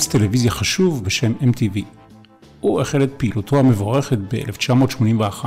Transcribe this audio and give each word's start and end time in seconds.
ערוץ 0.00 0.12
טלוויזיה 0.12 0.50
חשוב 0.50 1.04
בשם 1.04 1.32
MTV. 1.40 1.80
הוא 2.60 2.80
החל 2.80 3.02
את 3.02 3.10
פעילותו 3.16 3.58
המבורכת 3.58 4.18
ב-1981. 4.18 5.44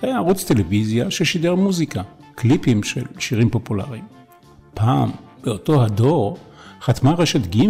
זה 0.00 0.06
היה 0.06 0.16
ערוץ 0.16 0.44
טלוויזיה 0.44 1.10
ששידר 1.10 1.54
מוזיקה, 1.54 2.02
קליפים 2.34 2.82
של 2.82 3.04
שירים 3.18 3.50
פופולריים. 3.50 4.04
פעם, 4.74 5.10
באותו 5.44 5.84
הדור, 5.84 6.38
חתמה 6.80 7.12
רשת 7.12 7.56
ג' 7.56 7.66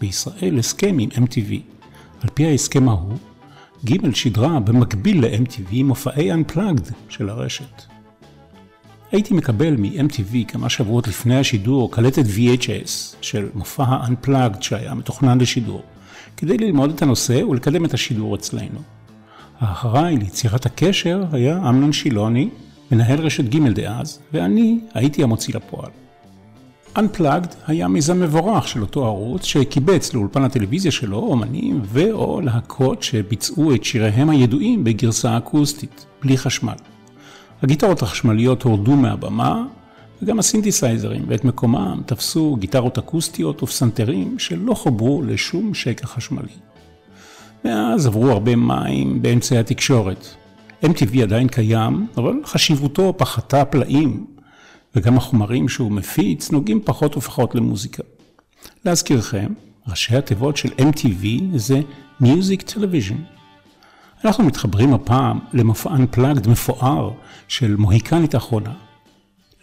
בישראל 0.00 0.58
הסכם 0.58 0.96
עם 0.98 1.08
MTV. 1.10 1.52
על 2.22 2.30
פי 2.34 2.46
ההסכם 2.46 2.88
ההוא, 2.88 3.18
ג' 3.84 4.14
שידרה 4.14 4.60
במקביל 4.60 5.26
ל-MTV 5.26 5.74
מופעי 5.84 6.32
Unplugged 6.32 6.92
של 7.08 7.28
הרשת. 7.28 7.89
הייתי 9.12 9.34
מקבל 9.34 9.76
מ-MTV 9.76 10.48
כמה 10.48 10.68
שבועות 10.68 11.08
לפני 11.08 11.38
השידור 11.38 11.92
קלטת 11.92 12.24
VHS 12.24 13.16
של 13.20 13.48
מופע 13.54 13.84
ה-Unplugged 13.84 14.60
שהיה 14.62 14.94
מתוכנן 14.94 15.40
לשידור, 15.40 15.82
כדי 16.36 16.58
ללמוד 16.58 16.90
את 16.90 17.02
הנושא 17.02 17.44
ולקדם 17.44 17.84
את 17.84 17.94
השידור 17.94 18.34
אצלנו. 18.34 18.80
האחראי 19.60 20.16
ליצירת 20.16 20.66
הקשר 20.66 21.24
היה 21.32 21.68
אמנון 21.68 21.92
שילוני, 21.92 22.48
מנהל 22.92 23.20
רשת 23.20 23.44
ג' 23.44 23.68
דאז, 23.68 24.18
ואני 24.32 24.80
הייתי 24.94 25.22
המוציא 25.22 25.54
לפועל. 25.54 25.90
Unplugged 26.96 27.54
היה 27.66 27.88
מיזם 27.88 28.20
מבורך 28.20 28.68
של 28.68 28.80
אותו 28.80 29.06
ערוץ 29.06 29.44
שקיבץ 29.44 30.14
לאולפן 30.14 30.44
הטלוויזיה 30.44 30.90
שלו 30.90 31.18
אומנים 31.18 31.80
ו/או 31.84 32.40
להקות 32.40 33.02
שביצעו 33.02 33.74
את 33.74 33.84
שיריהם 33.84 34.30
הידועים 34.30 34.84
בגרסה 34.84 35.38
אקוסטית, 35.38 36.06
בלי 36.22 36.38
חשמל. 36.38 36.74
הגיטרות 37.62 38.02
החשמליות 38.02 38.62
הורדו 38.62 38.96
מהבמה, 38.96 39.64
וגם 40.22 40.38
הסינתסייזרים, 40.38 41.24
ואת 41.28 41.44
מקומם 41.44 42.02
תפסו 42.06 42.56
גיטרות 42.56 42.98
אקוסטיות 42.98 43.62
ופסנתרים 43.62 44.38
שלא 44.38 44.74
חוברו 44.74 45.22
לשום 45.22 45.74
שקע 45.74 46.06
חשמלי. 46.06 46.52
מאז 47.64 48.06
עברו 48.06 48.30
הרבה 48.30 48.56
מים 48.56 49.22
באמצעי 49.22 49.58
התקשורת. 49.58 50.26
MTV 50.84 51.22
עדיין 51.22 51.48
קיים, 51.48 52.06
אבל 52.16 52.34
חשיבותו 52.44 53.14
פחתה 53.16 53.64
פלאים, 53.64 54.26
וגם 54.96 55.16
החומרים 55.16 55.68
שהוא 55.68 55.92
מפיץ 55.92 56.50
נוגעים 56.50 56.80
פחות 56.84 57.16
ופחות 57.16 57.54
למוזיקה. 57.54 58.02
להזכירכם, 58.84 59.52
ראשי 59.88 60.16
התיבות 60.16 60.56
של 60.56 60.68
MTV 60.68 61.26
זה 61.56 61.80
Music 62.22 62.74
Television. 62.74 63.39
אנחנו 64.24 64.44
מתחברים 64.44 64.94
הפעם 64.94 65.38
למופע 65.52 65.90
Unplugged 65.90 66.48
מפואר 66.48 67.10
של 67.48 67.76
מוהיקנית 67.76 68.34
אחרונה. 68.34 68.72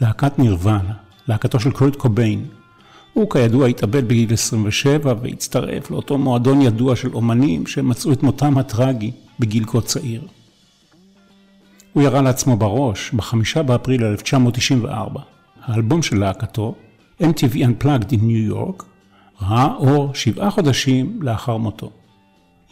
להקת 0.01 0.39
נירוונה, 0.39 0.93
להקתו 1.27 1.59
של 1.59 1.71
קורט 1.71 1.95
קוביין. 1.95 2.45
הוא 3.13 3.29
כידוע 3.29 3.67
התאבד 3.67 4.07
בגיל 4.07 4.33
27 4.33 5.13
והצטרף 5.21 5.91
לאותו 5.91 6.17
מועדון 6.17 6.61
ידוע 6.61 6.95
של 6.95 7.13
אומנים 7.13 7.67
שמצאו 7.67 8.13
את 8.13 8.23
מותם 8.23 8.57
הטרגי 8.57 9.11
בגיל 9.39 9.65
כה 9.65 9.81
צעיר. 9.81 10.21
הוא 11.93 12.03
ירה 12.03 12.21
לעצמו 12.21 12.57
בראש 12.57 13.11
בחמישה 13.13 13.63
באפריל 13.63 14.03
1994. 14.03 15.21
האלבום 15.63 16.01
של 16.01 16.19
להקתו, 16.19 16.75
MTV 17.21 17.55
Unplugged 17.55 18.11
in 18.11 18.19
New 18.19 18.53
York, 18.53 18.83
ראה 19.41 19.75
אור 19.75 20.13
שבעה 20.13 20.51
חודשים 20.51 21.19
לאחר 21.21 21.57
מותו. 21.57 21.91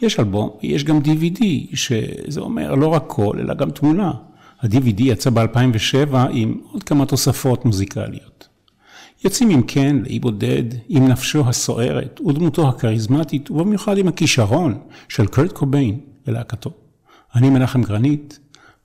יש 0.02 0.20
אלבום, 0.20 0.50
יש 0.62 0.84
גם 0.84 0.98
DVD, 0.98 1.42
שזה 1.74 2.40
אומר 2.40 2.74
לא 2.74 2.86
רק 2.86 3.04
קול, 3.06 3.40
אלא 3.40 3.54
גם 3.54 3.70
תמונה. 3.70 4.12
ה-DVD 4.60 5.02
יצא 5.02 5.30
ב-2007 5.30 6.16
עם 6.30 6.60
עוד 6.72 6.82
כמה 6.82 7.06
תוספות 7.06 7.64
מוזיקליות. 7.64 8.48
יוצאים 9.24 9.50
אם 9.50 9.62
כן 9.62 9.96
לאי 10.02 10.18
בודד 10.18 10.64
עם 10.88 11.08
נפשו 11.08 11.48
הסוערת 11.48 12.20
ודמותו 12.26 12.68
הכריזמטית 12.68 13.50
ובמיוחד 13.50 13.98
עם 13.98 14.08
הכישרון 14.08 14.78
של 15.08 15.26
קרט 15.26 15.52
קוביין 15.52 16.00
ללהקתו. 16.26 16.70
אני 17.34 17.50
מנחם 17.50 17.82
גרנית, 17.82 18.38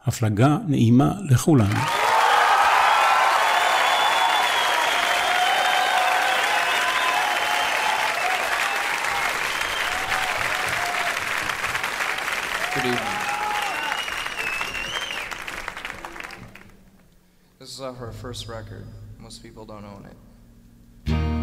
הפלגה 0.05 0.57
נעימה 0.67 1.13
לכולנו. 1.29 2.00
First 18.21 18.47
record. 18.47 18.85
Most 19.17 19.41
people 19.41 19.65
don't 19.65 19.83
own 19.83 20.05
it. 20.05 21.40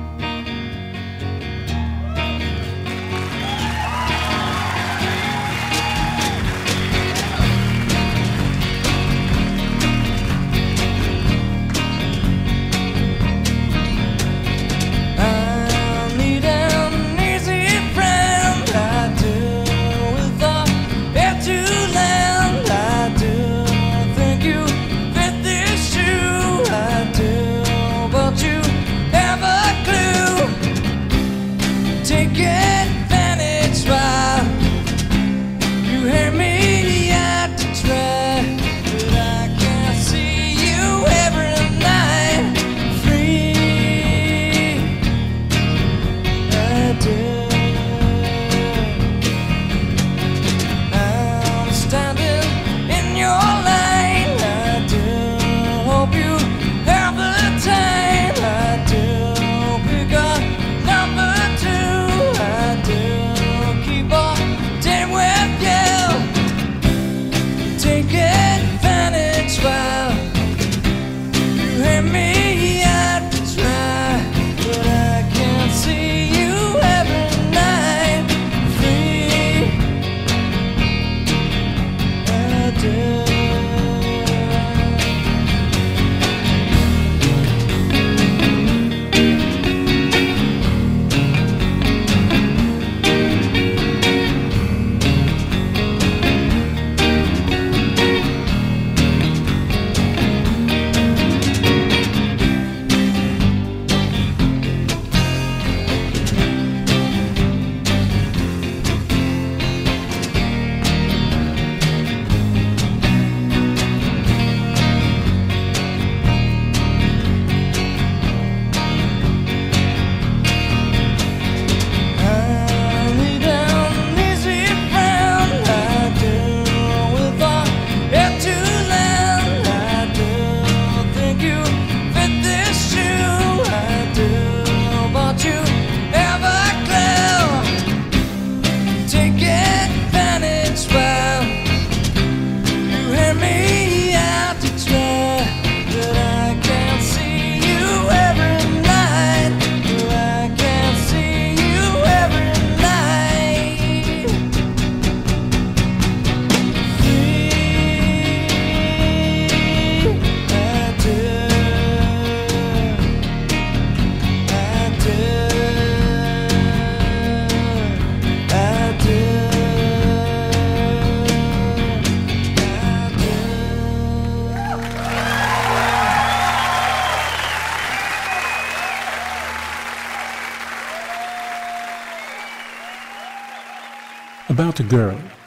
About 184.78 184.90
a 184.90 184.92
Girl. 184.92 185.38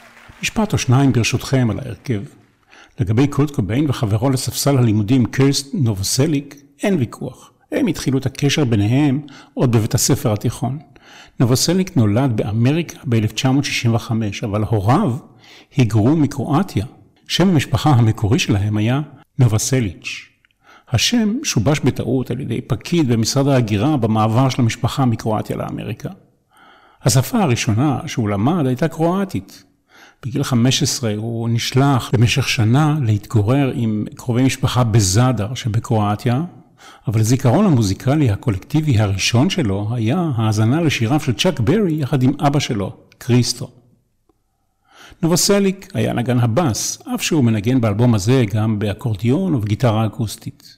משפט 0.42 0.74
או 0.74 0.78
שניים 0.78 1.14
ברשותכם 1.14 1.68
על 1.72 1.80
ההרכב. 1.80 2.22
לגבי 3.00 3.28
קולט 3.28 3.52
קוביין 3.52 3.90
וחברו 3.90 4.30
לספסל 4.30 4.78
הלימודים 4.78 5.26
קירסט 5.26 5.74
נובוסליק, 5.74 6.56
אין 6.84 6.96
ויכוח. 7.00 7.52
הם 7.72 7.88
התחילו 7.88 8.18
את 8.18 8.26
הקשר 8.26 8.66
ביניהם 8.66 9.22
עוד 9.54 9.72
בבית 9.72 9.94
הספר 9.94 10.34
התיכון. 10.34 10.80
נובוסליק 11.40 11.98
נולד 11.98 12.38
באמריקה 12.38 12.98
ב-1965, 13.10 14.12
אבל 14.44 14.64
הוריו 14.64 15.14
היגרו 15.76 16.16
מקרואטיה. 16.16 16.86
שם 17.28 17.50
המשפחה 17.50 17.90
המקורי 17.90 18.40
שלהם 18.40 18.78
היה 18.78 19.02
נובוסליץ'. 19.40 20.30
השם 20.90 21.34
שובש 21.44 21.80
בטעות 21.80 22.32
על 22.32 22.40
ידי 22.40 22.62
פקיד 22.62 23.08
במשרד 23.08 23.48
ההגירה 23.48 23.98
במעבר 23.98 24.50
של 24.50 24.62
המשפחה 24.62 25.06
מקרואטיה 25.06 25.58
לאמריקה. 25.58 26.10
השפה 27.04 27.40
הראשונה 27.40 28.00
שהוא 28.06 28.30
למד 28.30 28.66
הייתה 28.66 28.88
קרואטית. 28.88 29.64
בגיל 30.26 30.44
15 30.44 31.14
הוא 31.18 31.50
נשלח 31.50 32.10
במשך 32.14 32.50
שנה 32.50 32.98
להתגורר 33.02 33.72
עם 33.74 34.06
קרובי 34.16 34.44
משפחה 34.44 34.84
בזאדר 34.84 35.54
שבקרואטיה, 35.54 36.44
אבל 37.08 37.20
הזיכרון 37.20 37.66
המוזיקלי 37.66 38.32
הקולקטיבי 38.32 39.00
הראשון 39.00 39.50
שלו 39.50 39.90
היה 39.92 40.32
האזנה 40.36 40.82
לשיריו 40.82 41.20
של 41.20 41.34
צ'אק 41.34 41.60
ברי 41.60 41.94
יחד 41.94 42.24
עם 42.24 42.32
אבא 42.40 42.60
שלו, 42.60 42.96
קריסטו. 43.18 43.72
נובוסליק 45.22 45.92
היה 45.94 46.14
נגן 46.14 46.40
הבאס, 46.40 47.02
אף 47.16 47.22
שהוא 47.22 47.44
מנגן 47.44 47.82
באלבום 47.82 48.16
הזה 48.16 48.44
גם 48.54 48.80
באקורדיון 48.80 49.56
ובגיטרה 49.56 50.06
אקוסטית. 50.06 50.78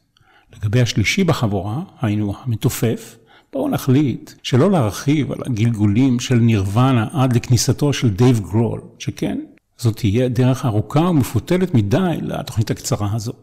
לגבי 0.55 0.81
השלישי 0.81 1.23
בחבורה, 1.23 1.81
היינו 2.01 2.33
המתופף, 2.43 3.15
בואו 3.53 3.69
נחליט 3.69 4.31
שלא 4.44 4.71
להרחיב 4.71 5.31
על 5.31 5.38
הגלגולים 5.45 6.19
של 6.19 6.35
נירוונה 6.35 7.07
עד 7.11 7.35
לכניסתו 7.35 7.94
של 7.94 8.09
דייב 8.09 8.39
גרול, 8.39 8.81
שכן, 9.00 9.39
זאת 9.77 9.95
תהיה 9.95 10.29
דרך 10.29 10.65
ארוכה 10.65 11.00
ומפותלת 11.00 11.73
מדי 11.73 12.17
לתוכנית 12.21 12.71
הקצרה 12.71 13.09
הזו. 13.13 13.33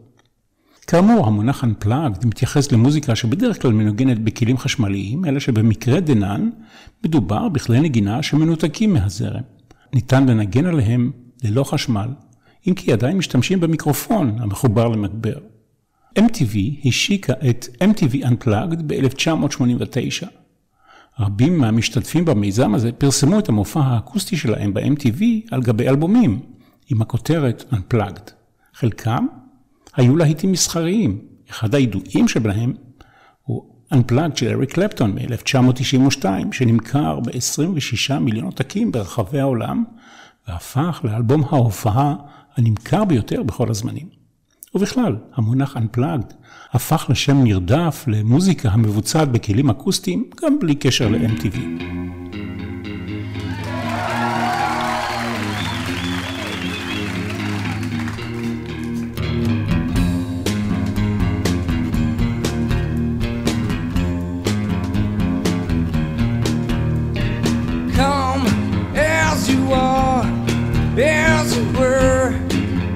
כאמור, 0.87 1.27
המונח 1.27 1.63
Unplugged 1.63 2.27
מתייחס 2.27 2.71
למוזיקה 2.71 3.15
שבדרך 3.15 3.61
כלל 3.61 3.73
מנוגנת 3.73 4.19
בכלים 4.19 4.57
חשמליים, 4.57 5.25
אלא 5.25 5.39
שבמקרה 5.39 5.99
דנן 5.99 6.49
מדובר 7.05 7.49
בכלי 7.49 7.79
נגינה 7.79 8.23
שמנותקים 8.23 8.93
מהזרם. 8.93 9.43
ניתן 9.93 10.25
לנגן 10.29 10.65
עליהם 10.65 11.11
ללא 11.43 11.63
חשמל, 11.63 12.09
אם 12.67 12.73
כי 12.73 12.93
עדיין 12.93 13.17
משתמשים 13.17 13.59
במיקרופון 13.59 14.35
המחובר 14.39 14.87
למגבר. 14.87 15.37
MTV 16.19 16.87
השיקה 16.87 17.33
את 17.49 17.65
MTV 17.83 18.25
Unplugged 18.25 18.81
ב-1989. 18.87 20.27
רבים 21.19 21.57
מהמשתתפים 21.57 22.25
במיזם 22.25 22.73
הזה 22.73 22.91
פרסמו 22.91 23.39
את 23.39 23.49
המופע 23.49 23.79
האקוסטי 23.79 24.37
שלהם 24.37 24.73
ב-MTV 24.73 25.23
על 25.51 25.61
גבי 25.61 25.89
אלבומים, 25.89 26.39
עם 26.89 27.01
הכותרת 27.01 27.73
Unplugged. 27.73 28.31
חלקם 28.73 29.25
היו 29.95 30.15
להיטים 30.15 30.51
מסחריים, 30.51 31.21
אחד 31.49 31.75
הידועים 31.75 32.27
שבהם 32.27 32.73
הוא 33.43 33.65
Unplugged 33.93 34.35
של 34.35 34.47
אריק 34.55 34.73
קלפטון 34.73 35.15
מ-1992, 35.15 36.25
שנמכר 36.51 37.19
ב-26 37.19 38.19
מיליון 38.19 38.45
עותקים 38.45 38.91
ברחבי 38.91 39.39
העולם, 39.39 39.83
והפך 40.47 41.01
לאלבום 41.03 41.43
ההופעה 41.43 42.15
הנמכר 42.57 43.05
ביותר 43.05 43.43
בכל 43.43 43.69
הזמנים. 43.69 44.20
ובכלל, 44.75 45.15
המונח 45.35 45.77
Unplugged 45.77 46.33
הפך 46.71 47.05
לשם 47.09 47.43
נרדף 47.43 48.05
למוזיקה 48.07 48.69
המבוצעת 48.69 49.31
בכלים 49.31 49.69
אקוסטיים, 49.69 50.29
גם 50.43 50.59
בלי 50.59 50.75
קשר 50.75 51.09
ל-MTV. 51.09 51.57
As 71.33 71.55
you 71.57 71.65
were, 71.77 72.29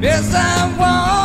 as 0.03 0.35
I 0.35 0.77
want 0.79 1.24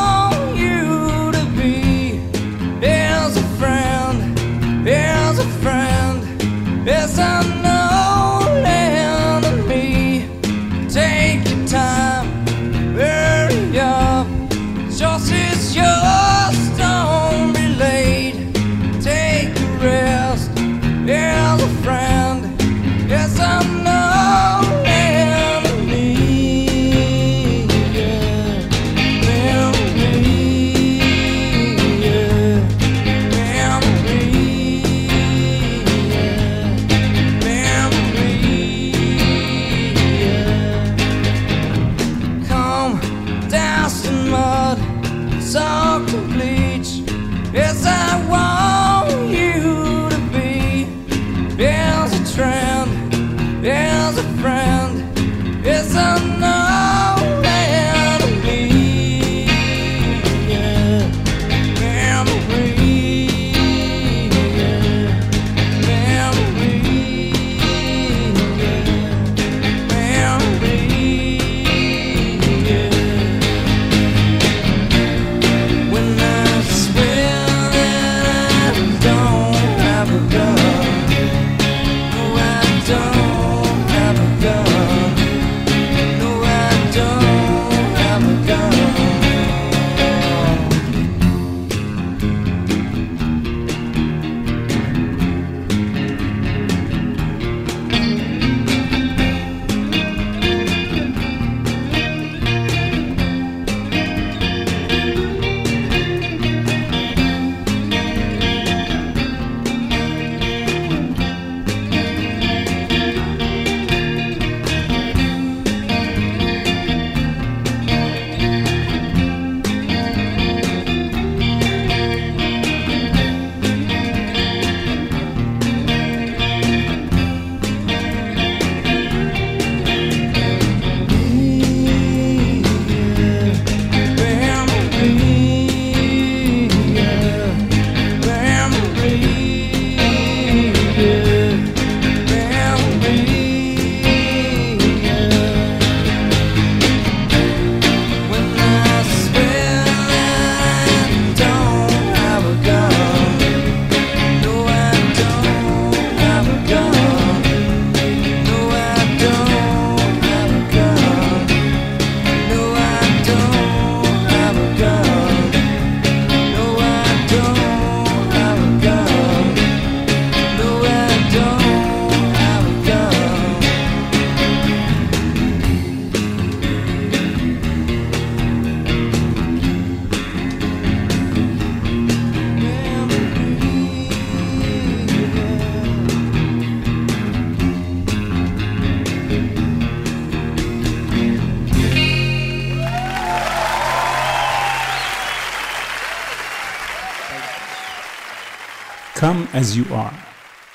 as 199.61 199.77
you 199.77 199.93
are. 199.93 200.15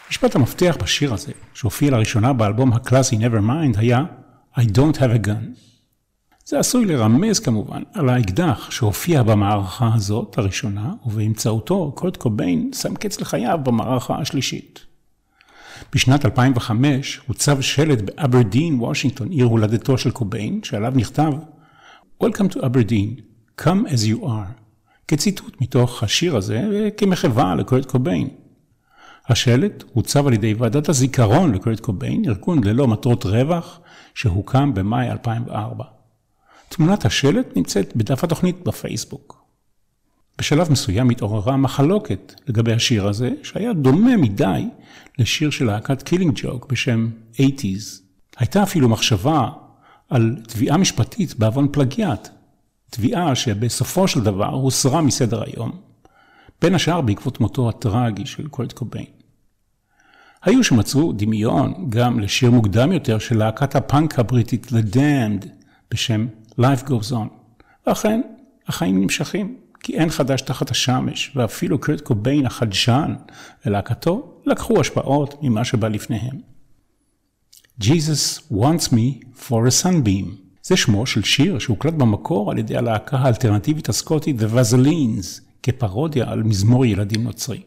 משפט 0.10 0.36
המפתח 0.36 0.78
בשיר 0.84 1.14
הזה, 1.14 1.32
שהופיע 1.54 1.92
לראשונה 1.92 2.34
באלבום 2.34 2.74
הקלאסי 2.74 3.16
Nevermind, 3.16 3.78
היה 3.78 4.04
I 4.56 4.62
don't 4.62 4.98
have 4.98 5.24
a 5.24 5.28
gun. 5.28 5.60
זה 6.46 6.60
עשוי 6.60 6.86
לרמז 6.86 7.40
כמובן 7.40 7.84
על 7.94 8.10
האקדח 8.10 8.72
שהופיע 8.72 9.24
במערכה 9.24 9.90
הזאת, 9.94 10.38
הראשונה, 10.38 10.94
ובאמצעותו 11.06 11.92
קורט 11.96 12.18
קוביין 12.18 12.72
שם 12.74 12.96
קץ 12.96 13.22
לחייו 13.22 13.60
במערכה 13.64 14.18
השלישית. 14.20 14.86
בשנת 15.94 16.26
2005 16.26 17.22
הוצב 17.28 17.62
שלט 17.62 18.02
באברדין, 18.02 18.80
וושינגטון, 18.80 19.30
עיר 19.30 19.46
הולדתו 19.46 19.98
של 19.98 20.12
קוביין, 20.12 20.60
שעליו 20.64 20.94
נכתב 20.96 21.32
Welcome 22.24 22.54
to 22.54 22.58
Aberdeen, 22.58 23.22
come 23.62 23.88
as 23.88 24.08
you 24.08 24.24
are, 24.24 24.52
כציטוט 25.08 25.62
מתוך 25.62 26.04
השיר 26.04 26.36
הזה 26.36 26.62
וכמחווה 26.72 27.56
לקורט 27.56 27.86
קוביין. 27.86 28.45
השלט 29.30 29.84
הוצב 29.94 30.28
על 30.28 30.34
ידי 30.34 30.54
ועדת 30.54 30.90
הזיכרון 30.90 31.56
לקורט 31.56 31.80
קוביין, 31.80 32.26
ארגון 32.26 32.64
ללא 32.64 32.88
מטרות 32.88 33.26
רווח, 33.26 33.80
שהוקם 34.14 34.74
במאי 34.74 35.12
2004. 35.12 35.84
תמונת 36.70 37.06
השלט 37.06 37.58
נמצאת 37.58 37.96
בדף 37.96 38.24
התוכנית 38.24 38.64
בפייסבוק. 38.64 39.46
בשלב 40.38 40.72
מסוים 40.72 41.10
התעוררה 41.10 41.58
מחלוקת 41.58 42.34
לגבי 42.48 42.74
השיר 42.74 43.08
הזה, 43.08 43.32
שהיה 43.44 43.74
דומה 43.74 44.18
מדי 44.18 44.66
לשיר 45.20 45.50
של 45.50 45.66
להקת 45.66 46.04
Killing 46.04 46.34
Joke 46.36 46.72
בשם 46.72 47.10
80's. 47.36 48.02
הייתה 48.38 48.64
אפילו 48.64 48.90
מחשבה 48.90 49.50
על 50.10 50.36
תביעה 50.48 50.78
משפטית 50.78 51.40
בעוון 51.40 51.68
פלגיאט, 51.72 52.30
תביעה 52.90 53.36
שבסופו 53.36 54.08
של 54.08 54.24
דבר 54.24 54.50
הוסרה 54.50 55.02
מסדר 55.02 55.44
היום, 55.44 55.72
בין 56.62 56.76
השאר 56.76 57.02
בעקבות 57.02 57.40
מותו 57.40 57.70
הטרגי 57.70 58.26
של 58.26 58.48
קולט 58.48 58.74
קוביין. 58.74 59.15
היו 60.46 60.64
שמצאו 60.64 61.12
דמיון 61.12 61.90
גם 61.90 62.20
לשיר 62.20 62.52
מוקדם 62.52 62.92
יותר 62.92 63.20
של 63.20 63.38
להקת 63.38 63.76
הפאנק 63.76 64.20
הבריטית 64.20 64.66
The 64.66 64.96
Damned 64.96 65.48
בשם 65.92 66.28
Life 66.60 66.88
Goes 66.88 67.12
On. 67.12 67.28
ואכן, 67.88 68.22
החיים 68.68 69.02
נמשכים, 69.02 69.58
כי 69.80 69.98
אין 69.98 70.10
חדש 70.10 70.42
תחת 70.42 70.72
השמש, 70.72 71.32
ואפילו 71.36 71.80
קרט 71.80 72.02
קוביין 72.02 72.46
החדשן 72.46 73.16
ולהקתו 73.66 74.42
לקחו 74.46 74.80
השפעות 74.80 75.36
ממה 75.42 75.66
שבא 75.66 75.88
לפניהם. 75.88 76.40
Jesus 77.82 78.52
wants 78.52 78.90
me 78.92 79.26
for 79.48 79.52
a 79.52 79.84
sunbeam. 79.84 80.28
זה 80.64 80.78
שמו 80.78 81.06
של 81.06 81.24
שיר 81.24 81.60
שהוקלט 81.60 81.94
במקור 81.94 82.52
על 82.52 82.58
ידי 82.58 82.78
הלהקה 82.78 83.18
האלטרנטיבית 83.18 83.90
הסקוטית 83.90 84.36
The 84.40 84.56
Vaselines, 84.56 85.42
כפרודיה 85.64 86.32
על 86.32 86.44
מזמור 86.44 86.86
ילדים 86.86 87.24
נוצרי. 87.24 87.62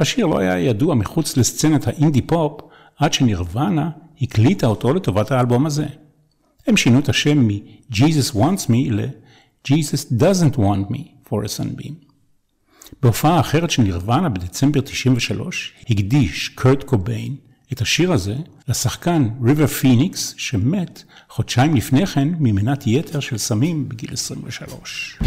השיר 0.00 0.26
לא 0.26 0.38
היה 0.38 0.58
ידוע 0.58 0.94
מחוץ 0.94 1.36
לסצנת 1.36 1.86
האינדי 1.86 2.22
פופ, 2.22 2.60
עד 2.98 3.12
שנירוונה 3.12 3.90
הקליטה 4.20 4.66
אותו 4.66 4.94
לטובת 4.94 5.30
האלבום 5.30 5.66
הזה. 5.66 5.86
הם 6.66 6.76
שינו 6.76 6.98
את 6.98 7.08
השם 7.08 7.38
מ-Jesus 7.38 8.34
wants 8.34 8.68
me 8.68 8.90
ל-Jesus 8.90 10.12
doesn't 10.12 10.56
want 10.56 10.92
me 10.92 11.00
for 11.28 11.44
a 11.44 11.58
sunbeam. 11.58 12.10
בהופעה 13.02 13.40
אחרת 13.40 13.70
של 13.70 13.82
נירוונה 13.82 14.28
בדצמבר 14.28 14.80
93, 14.80 15.74
הקדיש 15.90 16.48
קרט 16.48 16.82
קוביין 16.82 17.36
את 17.72 17.80
השיר 17.80 18.12
הזה 18.12 18.34
לשחקן 18.68 19.28
ריבר 19.42 19.66
פיניקס, 19.66 20.34
שמת 20.36 21.02
חודשיים 21.28 21.74
לפני 21.74 22.06
כן 22.06 22.28
ממנת 22.38 22.86
יתר 22.86 23.20
של 23.20 23.38
סמים 23.38 23.88
בגיל 23.88 24.12
23. 24.12 25.18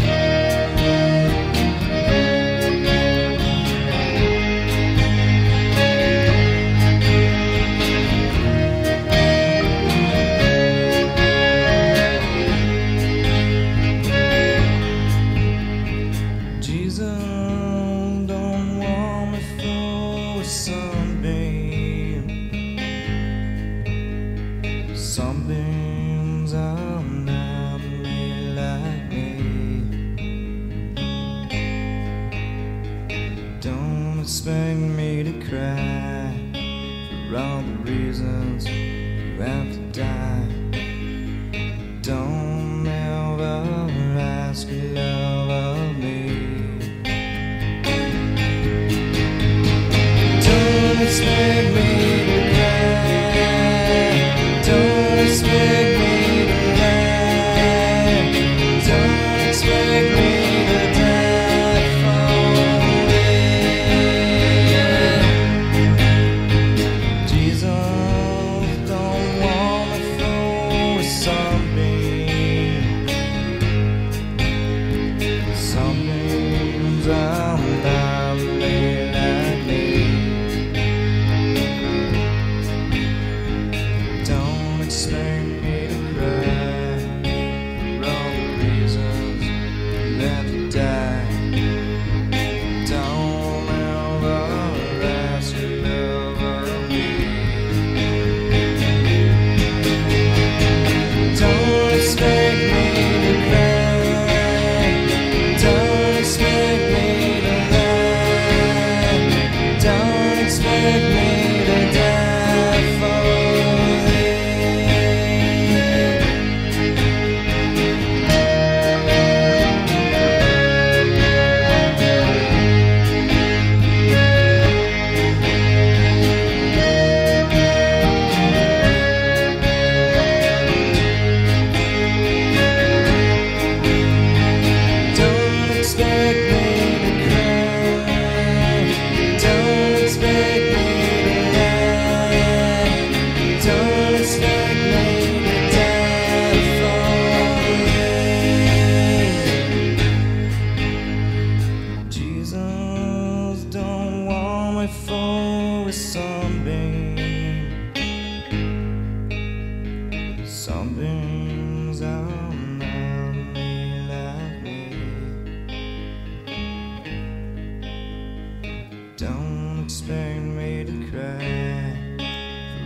shake 59.64 60.12
me. 60.16 60.33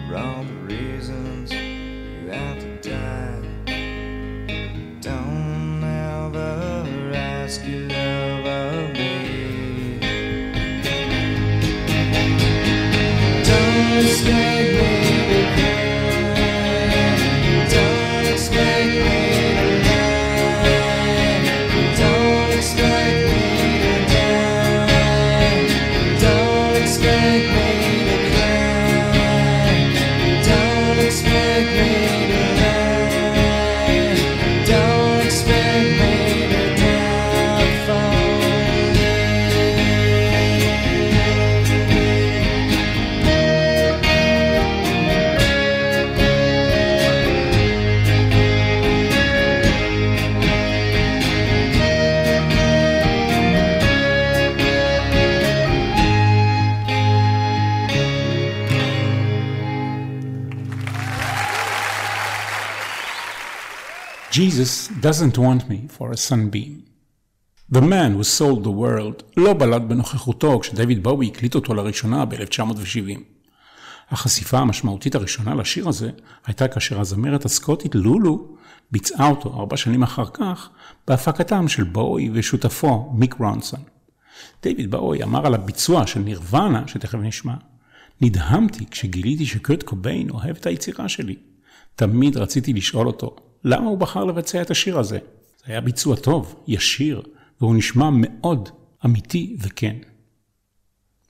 round 0.09 0.48
doesn't 65.09 65.39
want 65.39 65.63
me 65.73 65.81
for 65.97 66.07
a 66.11 66.19
sunbeam. 66.29 66.75
The 67.75 67.81
Man 67.93 68.11
Who 68.17 68.25
Sold 68.25 68.63
the 68.65 68.75
World 68.83 69.23
לא 69.37 69.53
בלט 69.53 69.83
בנוכחותו 69.83 70.61
כשדייוויד 70.61 71.03
בואי 71.03 71.27
הקליט 71.29 71.55
אותו 71.55 71.75
לראשונה 71.75 72.25
ב-1970. 72.25 73.21
החשיפה 74.11 74.59
המשמעותית 74.59 75.15
הראשונה 75.15 75.55
לשיר 75.55 75.89
הזה 75.89 76.11
הייתה 76.47 76.69
כאשר 76.69 77.01
הזמרת 77.01 77.45
הסקוטית 77.45 77.95
לולו 77.95 78.57
ביצעה 78.91 79.31
אותו 79.31 79.61
ארבע 79.61 79.77
שנים 79.77 80.03
אחר 80.03 80.25
כך 80.27 80.71
בהפקתם 81.07 81.69
של 81.69 81.85
בואי 81.85 82.31
ושותפו 82.33 83.13
מיק 83.15 83.35
רונסון. 83.35 83.81
דייוויד 84.63 84.91
בואי 84.91 85.23
אמר 85.23 85.47
על 85.47 85.55
הביצוע 85.55 86.07
של 86.07 86.21
נירוונה, 86.21 86.83
שתכף 86.87 87.19
נשמע, 87.19 87.55
נדהמתי 88.21 88.87
כשגיליתי 88.91 89.47
שקרט 89.47 89.83
קוביין 89.83 90.31
אוהב 90.31 90.57
את 90.57 90.67
היצירה 90.67 91.09
שלי. 91.09 91.37
תמיד 91.97 92.37
רציתי 92.37 92.73
לשאול 92.73 93.07
אותו, 93.07 93.37
למה 93.65 93.87
הוא 93.87 93.99
בחר 93.99 94.25
לבצע 94.25 94.63
את 94.63 94.71
השיר 94.71 94.99
הזה? 94.99 95.19
זה 95.67 95.73
היה 95.73 95.81
ביצוע 95.81 96.17
טוב, 96.17 96.63
ישיר, 96.67 97.23
והוא 97.61 97.77
נשמע 97.77 98.11
מאוד 98.13 98.69
אמיתי 99.05 99.57
וכן. 99.61 99.97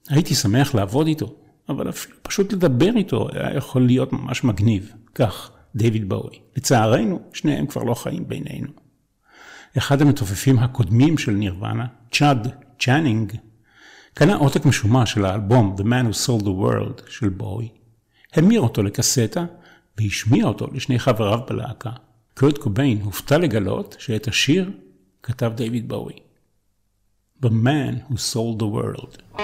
הייתי 0.08 0.34
שמח 0.34 0.74
לעבוד 0.74 1.06
איתו, 1.06 1.34
אבל 1.68 1.88
אפילו 1.88 2.16
פשוט 2.22 2.52
לדבר 2.52 2.96
איתו 2.96 3.28
היה 3.32 3.56
יכול 3.56 3.86
להיות 3.86 4.12
ממש 4.12 4.44
מגניב. 4.44 4.92
כך, 5.14 5.50
דיוויד 5.76 6.08
באוי. 6.08 6.38
לצערנו, 6.56 7.20
שניהם 7.32 7.66
כבר 7.66 7.82
לא 7.82 7.94
חיים 7.94 8.28
בינינו. 8.28 8.68
אחד 9.78 10.02
המתופפים 10.02 10.58
הקודמים 10.58 11.18
של 11.18 11.32
נירוונה, 11.32 11.86
צ'אד 12.12 12.48
צ'אנינג, 12.78 13.32
קנה 14.14 14.36
עותק 14.36 14.66
משומש 14.66 15.12
של 15.12 15.24
האלבום 15.24 15.76
The 15.78 15.82
Man 15.82 16.12
Who 16.12 16.26
Sold 16.26 16.42
the 16.42 16.46
World 16.46 17.10
של 17.10 17.28
בואי, 17.28 17.68
המיר 18.34 18.60
אותו 18.60 18.82
לקסטה 18.82 19.44
והשמיע 19.98 20.44
אותו 20.44 20.66
לשני 20.72 20.98
חבריו 20.98 21.38
בלהקה. 21.48 21.90
קורט 22.38 22.58
קוביין 22.58 23.00
הופתע 23.00 23.38
לגלות 23.38 23.96
שאת 23.98 24.28
השיר 24.28 24.70
כתב 25.22 25.52
דיוויד 25.54 25.88
בואי. 25.88 26.14
The 27.42 27.48
Man 27.48 28.10
Who 28.10 28.14
Sold 28.14 28.60
the 28.60 28.64
World. 28.64 29.38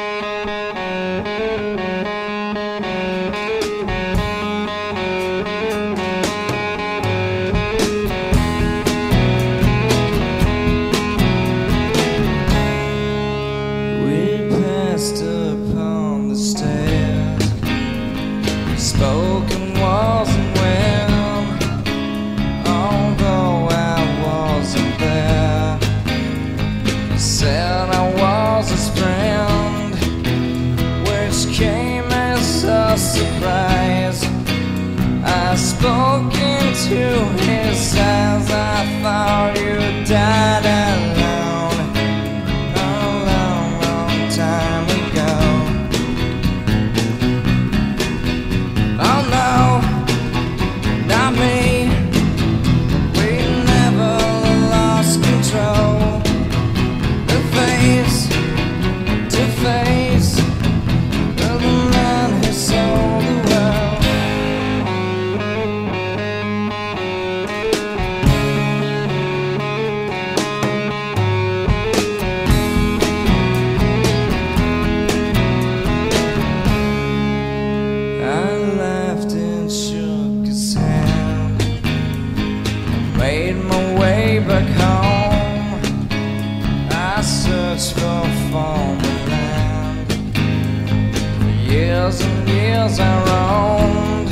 Years 92.23 93.01
years 93.01 93.01
I. 93.01 94.29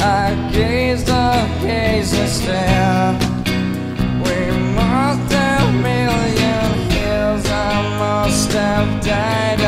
I 0.00 0.50
gazed, 0.52 1.08
I 1.10 1.46
gazed 1.60 2.14
stared. 2.28 3.20
We 4.24 4.38
must 4.76 5.32
have 5.32 5.74
million 5.74 6.90
years. 6.90 7.44
I 7.50 7.98
must 7.98 8.52
have 8.52 9.04
died 9.04 9.67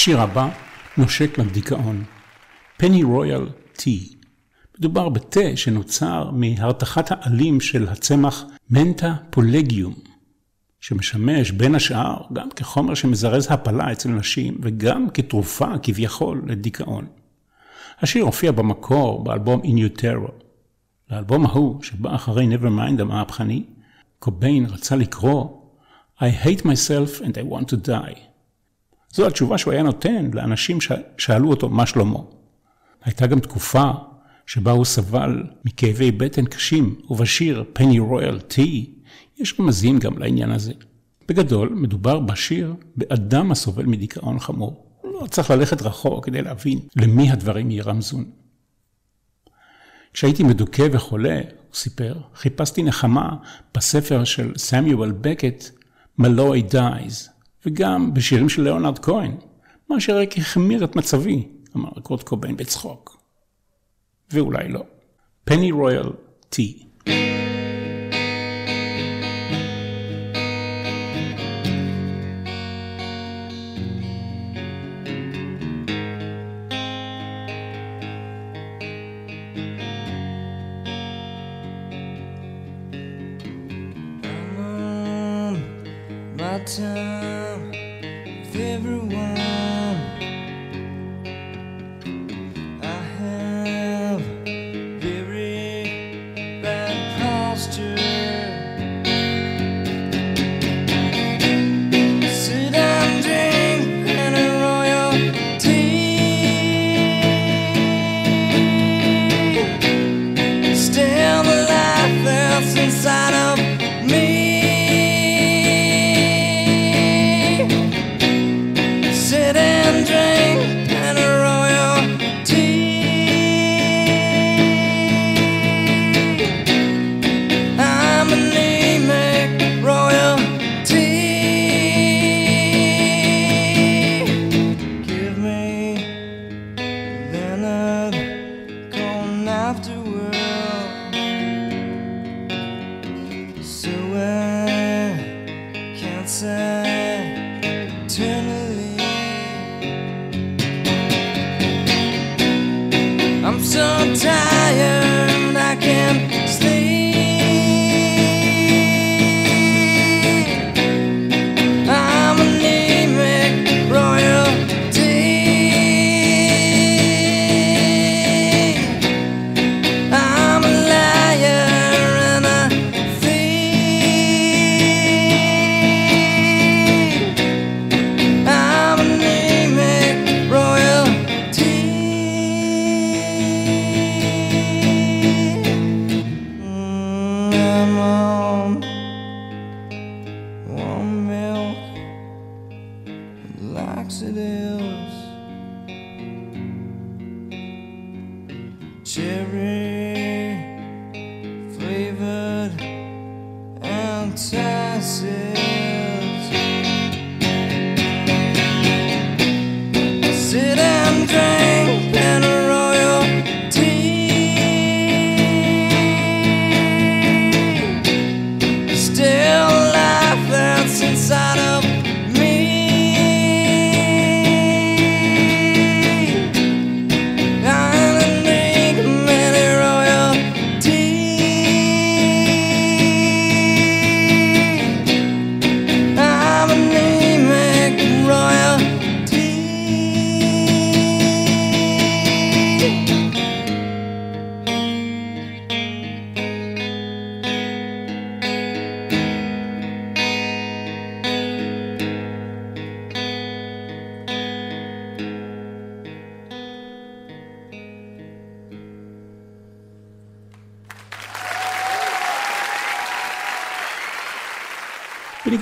השיר 0.00 0.20
הבא 0.20 0.48
נושק 0.96 1.38
לדיכאון. 1.38 2.04
פני 2.76 3.02
רויאל 3.02 3.48
טי. 3.72 4.16
מדובר 4.78 5.08
בתה 5.08 5.56
שנוצר 5.56 6.30
מהרתחת 6.30 7.10
העלים 7.10 7.60
של 7.60 7.88
הצמח 7.88 8.44
מנטה 8.70 9.14
פולגיום. 9.30 9.94
שמשמש 10.80 11.50
בין 11.50 11.74
השאר 11.74 12.16
גם 12.32 12.48
כחומר 12.56 12.94
שמזרז 12.94 13.46
הפלה 13.50 13.92
אצל 13.92 14.08
נשים 14.08 14.58
וגם 14.62 15.10
כתרופה 15.10 15.78
כביכול 15.82 16.42
לדיכאון. 16.46 17.06
השיר 18.00 18.24
הופיע 18.24 18.52
במקור 18.52 19.24
באלבום 19.24 19.60
In 19.62 20.00
Utero. 20.00 20.30
לאלבום 21.10 21.46
ההוא, 21.46 21.82
שבא 21.82 22.14
אחרי 22.14 22.46
Nevermind 22.56 23.00
המהפכני, 23.00 23.64
קוביין 24.18 24.66
רצה 24.66 24.96
לקרוא 24.96 25.48
I 26.18 26.44
hate 26.44 26.62
myself 26.62 27.20
and 27.20 27.38
I 27.38 27.42
want 27.52 27.68
to 27.68 27.88
die. 27.88 28.29
זו 29.12 29.26
התשובה 29.26 29.58
שהוא 29.58 29.72
היה 29.72 29.82
נותן 29.82 30.30
לאנשים 30.32 30.78
ששאלו 30.80 31.50
אותו 31.50 31.68
מה 31.68 31.86
שלמה. 31.86 32.18
הייתה 33.04 33.26
גם 33.26 33.40
תקופה 33.40 33.90
שבה 34.46 34.70
הוא 34.70 34.84
סבל 34.84 35.42
מכאבי 35.64 36.10
בטן 36.10 36.44
קשים, 36.44 37.00
ובשיר 37.10 37.64
Penny 37.78 37.96
Royal 38.10 38.54
Tea 38.54 38.86
יש 39.38 39.60
רמזים 39.60 39.98
גם 39.98 40.18
לעניין 40.18 40.50
הזה. 40.50 40.72
בגדול, 41.28 41.68
מדובר 41.68 42.20
בשיר 42.20 42.74
באדם 42.96 43.52
הסובל 43.52 43.86
מדיכאון 43.86 44.38
חמור. 44.38 44.86
לא 45.04 45.26
צריך 45.26 45.50
ללכת 45.50 45.82
רחוק 45.82 46.26
כדי 46.26 46.42
להבין 46.42 46.78
למי 46.96 47.30
הדברים 47.30 47.70
ירמזון. 47.70 48.24
כשהייתי 50.12 50.42
מדוכא 50.42 50.86
וחולה, 50.92 51.36
הוא 51.36 51.74
סיפר, 51.74 52.14
חיפשתי 52.34 52.82
נחמה 52.82 53.36
בספר 53.74 54.24
של 54.24 54.52
סמיואל 54.56 55.12
בקט, 55.12 55.64
מלואי 56.18 56.62
דייז, 56.62 57.28
וגם 57.66 58.14
בשירים 58.14 58.48
של 58.48 58.62
ליאונרד 58.62 58.98
כהן, 58.98 59.36
מה 59.88 60.00
שרק 60.00 60.38
החמיר 60.38 60.84
את 60.84 60.96
מצבי, 60.96 61.48
אמר 61.76 61.90
קורט 62.02 62.22
קוביין 62.22 62.56
בצחוק. 62.56 63.20
ואולי 64.32 64.68
לא. 64.68 64.84
פני 65.44 65.72
רויאל 65.72 66.10
טי. 66.48 66.86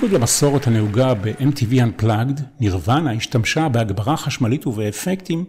בניגוד 0.09 0.21
למסורת 0.21 0.67
הנהוגה 0.67 1.13
ב-MTV 1.13 1.73
Unplugged, 1.73 2.41
נירוונה 2.59 3.11
השתמשה 3.11 3.69
בהגברה 3.69 4.17
חשמלית 4.17 4.67
ובאפקטים 4.67 5.45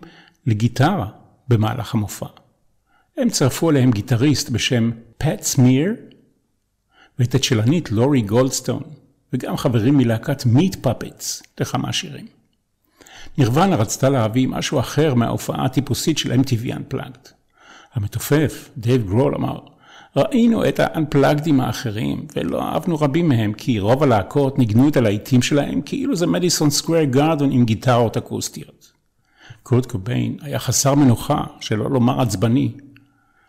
לגיטרה 0.47 1.07
במהלך 1.49 1.95
המופע. 1.95 2.27
הם 3.17 3.31
צרפו 3.31 3.71
אליהם 3.71 3.91
גיטריסט 3.91 4.51
בשם 4.51 4.91
פט 5.19 5.43
סמיר 5.43 5.95
ואת 7.19 7.35
הצ'לנית 7.35 7.93
לורי 7.93 8.21
גולדסטון, 8.21 8.83
וגם 9.33 9.57
חברים 9.57 9.97
מלהקת 9.97 10.47
Meat 10.47 10.77
Puppets 10.83 11.43
לכמה 11.61 11.93
שירים. 11.93 12.27
נירוונה 13.39 13.77
רצתה 13.77 14.09
להביא 14.09 14.49
משהו 14.49 14.81
אחר 14.81 15.15
מההופעה 15.15 15.65
הטיפוסית 15.65 16.19
של 16.19 16.33
MTV 16.33 16.67
Unplugged. 16.67 17.29
המתופף, 17.95 18.71
דייב 18.77 19.07
גרול, 19.07 19.35
אמר, 19.35 19.59
ראינו 20.17 20.69
את 20.69 20.81
ה-Unplugged 20.81 21.48
ים 21.48 21.61
האחרים, 21.61 22.27
ולא 22.37 22.63
אהבנו 22.63 22.97
רבים 22.97 23.29
מהם, 23.29 23.53
כי 23.53 23.81
רוב 23.81 24.03
הלהקות 24.03 24.59
ניגנו 24.59 24.89
את 24.89 24.97
הלהיטים 24.97 25.43
שלהם 25.43 25.81
כאילו 25.81 26.17
זה 26.17 26.27
מדיסון 26.27 26.71
סקוור 26.71 27.05
גארדן 27.05 27.53
עם 27.53 27.65
גיטרות 27.65 28.17
אקוסטיות. 28.17 28.93
קורט 29.63 29.87
קוביין 29.87 30.37
היה 30.43 30.59
חסר 30.59 30.95
מנוחה, 30.95 31.45
שלא 31.61 31.91
לומר 31.91 32.21
עצבני. 32.21 32.73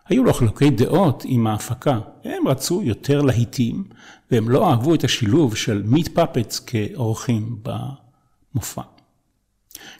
היו 0.08 0.24
לו 0.24 0.32
חילוקי 0.32 0.70
דעות 0.70 1.22
עם 1.26 1.46
ההפקה. 1.46 1.98
הם 2.24 2.48
רצו 2.48 2.82
יותר 2.82 3.22
להיטים, 3.22 3.84
והם 4.30 4.48
לא 4.48 4.70
אהבו 4.70 4.94
את 4.94 5.04
השילוב 5.04 5.56
של 5.56 5.82
Meat 5.86 6.08
Puppets 6.08 6.60
כאורחים 6.60 7.56
במופע. 7.62 8.82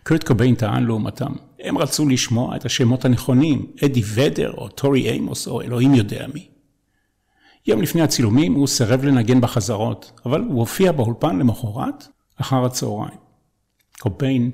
קורט 0.02 0.24
קוביין 0.24 0.54
טען 0.54 0.84
לעומתם, 0.84 1.32
הם 1.60 1.78
רצו 1.78 2.08
לשמוע 2.08 2.56
את 2.56 2.64
השמות 2.64 3.04
הנכונים, 3.04 3.66
אדי 3.84 4.02
ודר 4.14 4.52
או 4.52 4.68
טורי 4.68 5.10
איימוס 5.10 5.48
או 5.48 5.62
אלוהים 5.62 5.94
יודע 5.94 6.26
מי. 6.34 6.51
יום 7.66 7.82
לפני 7.82 8.02
הצילומים 8.02 8.52
הוא 8.52 8.66
סירב 8.66 9.04
לנגן 9.04 9.40
בחזרות, 9.40 10.20
אבל 10.26 10.40
הוא 10.40 10.60
הופיע 10.60 10.92
באולפן 10.92 11.38
למחרת, 11.38 12.06
אחר 12.36 12.64
הצהריים. 12.64 13.18
קוביין 13.98 14.50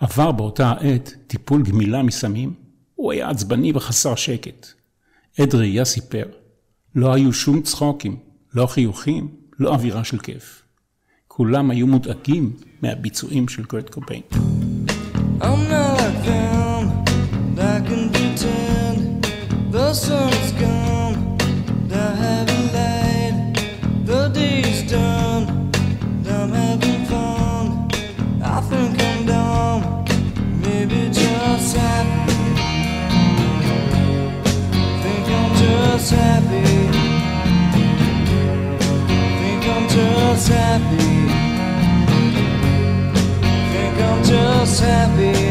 עבר 0.00 0.32
באותה 0.32 0.70
העת 0.70 1.14
טיפול 1.26 1.62
גמילה 1.62 2.02
מסמים, 2.02 2.54
הוא 2.94 3.12
היה 3.12 3.30
עצבני 3.30 3.72
וחסר 3.74 4.14
שקט. 4.14 4.66
עד 5.38 5.54
ראייה 5.54 5.84
סיפר, 5.84 6.24
לא 6.94 7.14
היו 7.14 7.32
שום 7.32 7.62
צחוקים, 7.62 8.16
לא 8.54 8.66
חיוכים, 8.66 9.28
לא 9.58 9.74
אווירה 9.74 10.04
של 10.04 10.18
כיף. 10.18 10.62
כולם 11.28 11.70
היו 11.70 11.86
מודאגים 11.86 12.56
מהביצועים 12.82 13.48
של 13.48 13.64
קרט 13.64 13.90
קוביין. 13.90 14.22
I'm 15.40 15.68
not 15.70 15.98
like 15.98 16.20
them, 16.24 16.84
I 17.58 17.80
can 17.88 18.10
pretend 18.12 19.06
happy. 40.48 40.96
Think 43.72 44.00
I'm 44.00 44.24
just 44.24 44.80
happy. 44.80 45.45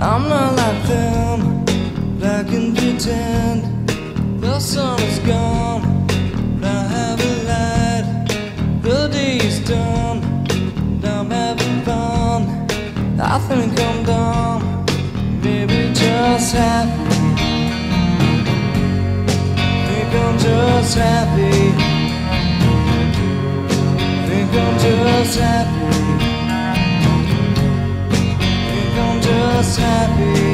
I'm 0.00 0.28
not 0.28 0.54
like 0.54 0.82
them, 0.86 1.64
but 2.20 2.30
I 2.30 2.44
can 2.44 2.72
pretend 2.72 3.88
the 4.40 4.60
sun 4.60 5.00
is 5.00 5.18
gone. 5.18 5.82
I 6.62 6.82
have 6.94 7.20
a 7.20 7.34
light, 7.50 8.80
the 8.80 9.08
day's 9.08 9.58
done, 9.68 10.18
and 10.50 11.04
I'm 11.04 11.28
having 11.28 11.82
fun. 11.82 12.68
I 13.20 13.40
think 13.40 13.72
I'm 13.80 14.04
dumb, 14.04 14.86
maybe 15.42 15.92
just 15.92 16.54
happy. 16.54 17.18
Think 19.88 20.14
I'm 20.14 20.38
just 20.38 20.94
happy. 20.96 21.72
Think 24.28 24.54
I'm 24.54 24.78
just 24.78 25.40
happy. 25.40 26.07
Happy. 29.76 30.47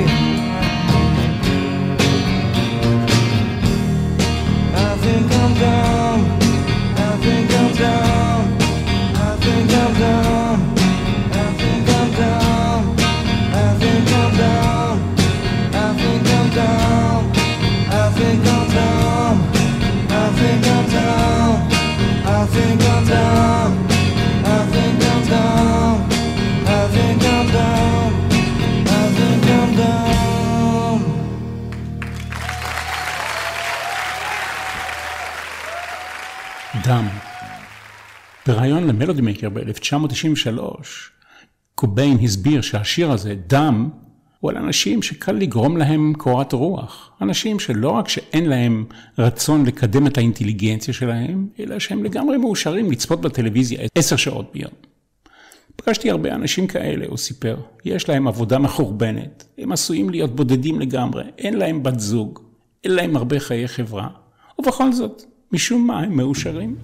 בריאיון 38.64 38.86
למלודי 38.86 39.22
מייקר 39.22 39.48
ב-1993, 39.48 40.60
קוביין 41.74 42.18
הסביר 42.22 42.60
שהשיר 42.60 43.10
הזה, 43.10 43.34
דם, 43.46 43.88
הוא 44.40 44.50
על 44.50 44.56
אנשים 44.56 45.02
שקל 45.02 45.32
לגרום 45.32 45.76
להם 45.76 46.12
קורת 46.18 46.52
רוח. 46.52 47.10
אנשים 47.20 47.58
שלא 47.58 47.90
רק 47.90 48.08
שאין 48.08 48.48
להם 48.48 48.84
רצון 49.18 49.66
לקדם 49.66 50.06
את 50.06 50.18
האינטליגנציה 50.18 50.94
שלהם, 50.94 51.48
אלא 51.60 51.78
שהם 51.78 52.04
לגמרי 52.04 52.36
מאושרים 52.36 52.90
לצפות 52.90 53.20
בטלוויזיה 53.20 53.80
עשר 53.94 54.16
שעות 54.16 54.52
ביום. 54.54 54.72
פגשתי 55.76 56.10
הרבה 56.10 56.34
אנשים 56.34 56.66
כאלה, 56.66 57.06
הוא 57.08 57.16
סיפר. 57.16 57.56
יש 57.84 58.08
להם 58.08 58.28
עבודה 58.28 58.58
מחורבנת, 58.58 59.44
הם 59.58 59.72
עשויים 59.72 60.10
להיות 60.10 60.36
בודדים 60.36 60.80
לגמרי, 60.80 61.24
אין 61.38 61.54
להם 61.54 61.82
בת 61.82 62.00
זוג, 62.00 62.38
אין 62.84 62.92
להם 62.92 63.16
הרבה 63.16 63.40
חיי 63.40 63.68
חברה, 63.68 64.08
ובכל 64.58 64.92
זאת, 64.92 65.22
משום 65.52 65.86
מה 65.86 66.00
הם 66.00 66.16
מאושרים. 66.16 66.76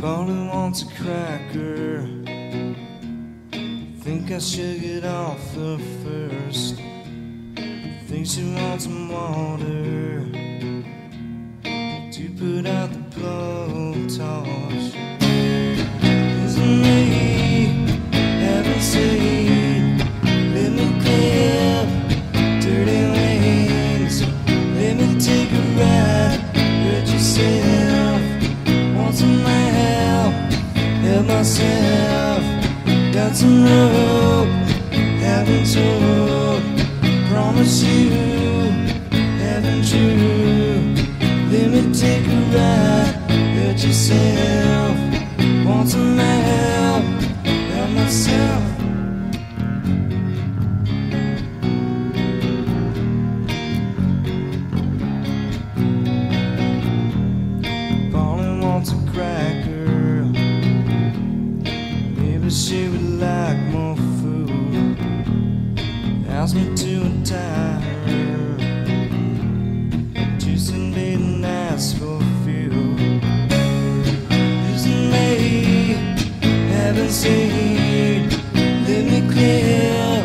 Polly 0.00 0.32
wants 0.32 0.80
a 0.80 0.86
cracker. 0.94 2.08
Think 4.00 4.30
I 4.30 4.38
should 4.38 4.80
get 4.80 5.04
off 5.04 5.54
her 5.54 5.76
first. 6.02 6.76
Think 8.06 8.26
she 8.26 8.42
wants 8.54 8.84
some 8.84 9.10
water 9.10 10.49
myself 31.60 32.42
got 33.12 33.36
some 33.36 33.64
rope. 33.64 34.48
haven't 35.20 35.66
told. 35.72 36.62
Promise 37.28 37.82
you, 37.82 38.10
haven't 39.38 39.92
you? 39.92 40.10
Let 41.50 41.70
me 41.70 41.94
take 41.94 42.26
a 42.26 42.40
ride. 42.54 43.30
Hurt 43.56 43.84
yourself, 43.84 44.96
want 45.66 45.88
some 45.88 46.18
help. 46.18 46.79
Let 77.22 79.04
me 79.04 79.20
clip 79.30 80.24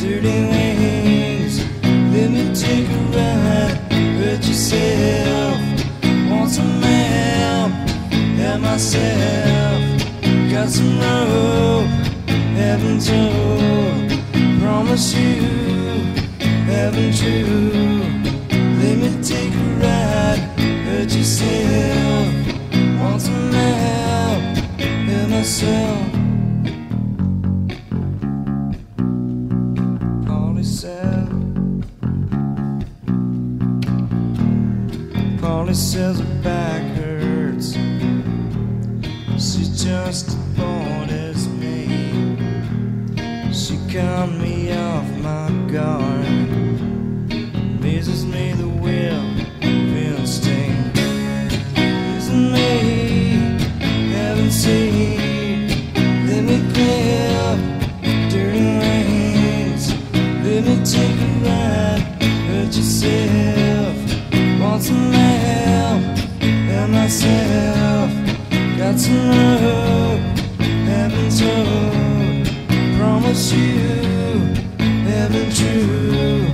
dirty. 0.00 0.46
Let 2.10 2.30
me 2.32 2.52
take 2.52 2.88
a 2.88 2.98
ride. 3.14 3.78
Hurt 3.92 4.44
yourself. 4.44 5.56
Want 6.28 6.50
some 6.50 6.82
help? 6.82 7.70
Help 8.40 8.60
myself. 8.60 10.02
Got 10.50 10.68
some 10.68 10.98
rope. 10.98 11.86
Told. 13.04 14.10
Promise 14.60 15.14
you. 15.14 15.42
Haven't 16.40 17.14
true. 17.16 18.02
Let 18.80 18.98
me 18.98 19.22
take 19.22 19.54
a 19.54 19.66
ride. 19.80 20.40
Hurt 20.86 21.12
yourself. 21.14 22.26
Want 23.00 23.22
some 23.22 23.52
help? 23.52 24.40
Help 24.80 25.28
myself. 25.28 26.05
Back 36.46 36.82
hurts. 36.96 37.72
She's 39.34 39.70
just 39.82 40.26
as 41.10 41.48
me. 41.48 41.82
She 43.52 43.74
cut 43.92 44.28
me 44.44 44.72
off 44.72 45.08
my 45.28 45.50
guard. 45.72 46.26
Amazes 47.78 48.24
me 48.24 48.52
the 48.52 48.68
will. 48.68 49.26
Isn't 52.16 52.52
me. 52.52 52.68
Let 56.28 56.42
me 56.48 56.58
clip 56.74 57.58
dirty 58.30 58.66
wings. 58.82 59.84
Let 60.44 60.60
me 60.66 60.74
take 60.94 61.18
a 61.26 61.30
ride. 61.46 62.02
Hurt 62.48 62.72
yourself. 62.78 63.96
Want 64.60 64.82
some 64.82 65.12
help? 65.12 65.95
Help 66.86 67.02
myself. 67.02 68.10
Got 68.78 68.96
some 69.04 69.30
rope. 69.64 70.20
Haven't 70.90 71.32
told. 71.40 72.46
Promise 72.96 73.52
you. 73.52 73.78
Haven't 75.10 75.50
true. 75.58 76.46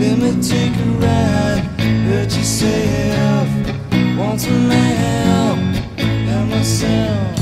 Let 0.00 0.16
me 0.22 0.30
take 0.52 0.74
a 0.84 0.88
ride. 1.02 1.64
Hurt 2.06 2.30
yourself. 2.38 3.48
Want 4.18 4.40
some 4.40 4.70
help? 4.70 5.58
Help 6.28 6.48
myself. 6.54 7.40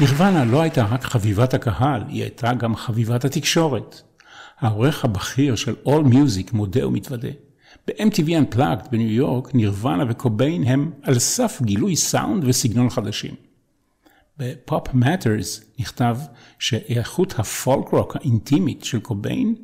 נירוונה 0.00 0.44
לא 0.44 0.62
הייתה 0.62 0.84
רק 0.84 1.04
חביבת 1.04 1.54
הקהל, 1.54 2.02
היא 2.08 2.22
הייתה 2.22 2.54
גם 2.54 2.76
חביבת 2.76 3.24
התקשורת. 3.24 4.13
העורך 4.60 5.04
הבכיר 5.04 5.56
של 5.56 5.74
All 5.86 6.12
Music 6.12 6.50
מודה 6.52 6.86
ומתוודה. 6.88 7.28
ב-MTV 7.86 8.28
Unplugged 8.28 8.90
בניו 8.90 9.10
יורק, 9.10 9.54
נירוונה 9.54 10.04
וקוביין 10.08 10.64
הם 10.64 10.90
על 11.02 11.18
סף 11.18 11.62
גילוי 11.62 11.96
סאונד 11.96 12.44
וסגנון 12.44 12.90
חדשים. 12.90 13.34
ב-Pop 14.38 14.88
Matters 14.94 15.64
נכתב 15.78 16.18
שאיכות 16.58 17.34
הפולק 17.38 17.88
רוק 17.88 18.16
האינטימית 18.16 18.84
של 18.84 19.00
קוביין 19.00 19.54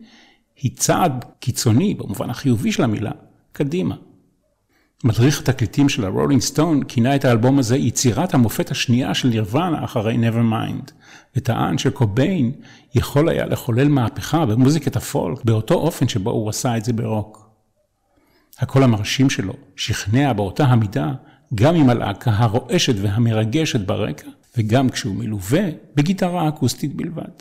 היא 0.56 0.76
צעד 0.76 1.24
קיצוני, 1.40 1.94
במובן 1.94 2.30
החיובי 2.30 2.72
של 2.72 2.82
המילה, 2.82 3.12
קדימה. 3.52 3.96
מדריך 5.04 5.40
התקליטים 5.40 5.88
של 5.88 6.04
ה-Rolling 6.04 6.40
Stone 6.40 6.82
כינה 6.82 7.16
את 7.16 7.24
האלבום 7.24 7.58
הזה 7.58 7.76
יצירת 7.76 8.34
המופת 8.34 8.70
השנייה 8.70 9.14
של 9.14 9.28
נירוונה 9.28 9.84
אחרי 9.84 10.16
Nevermind, 10.16 10.92
וטען 11.36 11.78
שקוביין 11.78 12.52
יכול 12.94 13.28
היה 13.28 13.46
לחולל 13.46 13.88
מהפכה 13.88 14.46
במוזיקת 14.46 14.96
הפולק 14.96 15.44
באותו 15.44 15.74
אופן 15.74 16.08
שבו 16.08 16.30
הוא 16.30 16.48
עשה 16.48 16.76
את 16.76 16.84
זה 16.84 16.92
ברוק. 16.92 17.50
הקול 18.58 18.82
המרשים 18.82 19.30
שלו 19.30 19.52
שכנע 19.76 20.32
באותה 20.32 20.64
המידה 20.64 21.12
גם 21.54 21.74
עם 21.74 21.90
הלהקה 21.90 22.30
הרועשת 22.30 22.94
והמרגשת 23.02 23.80
ברקע, 23.80 24.28
וגם 24.56 24.88
כשהוא 24.88 25.16
מלווה 25.16 25.64
בגיטרה 25.94 26.48
אקוסטית 26.48 26.96
בלבד. 26.96 27.32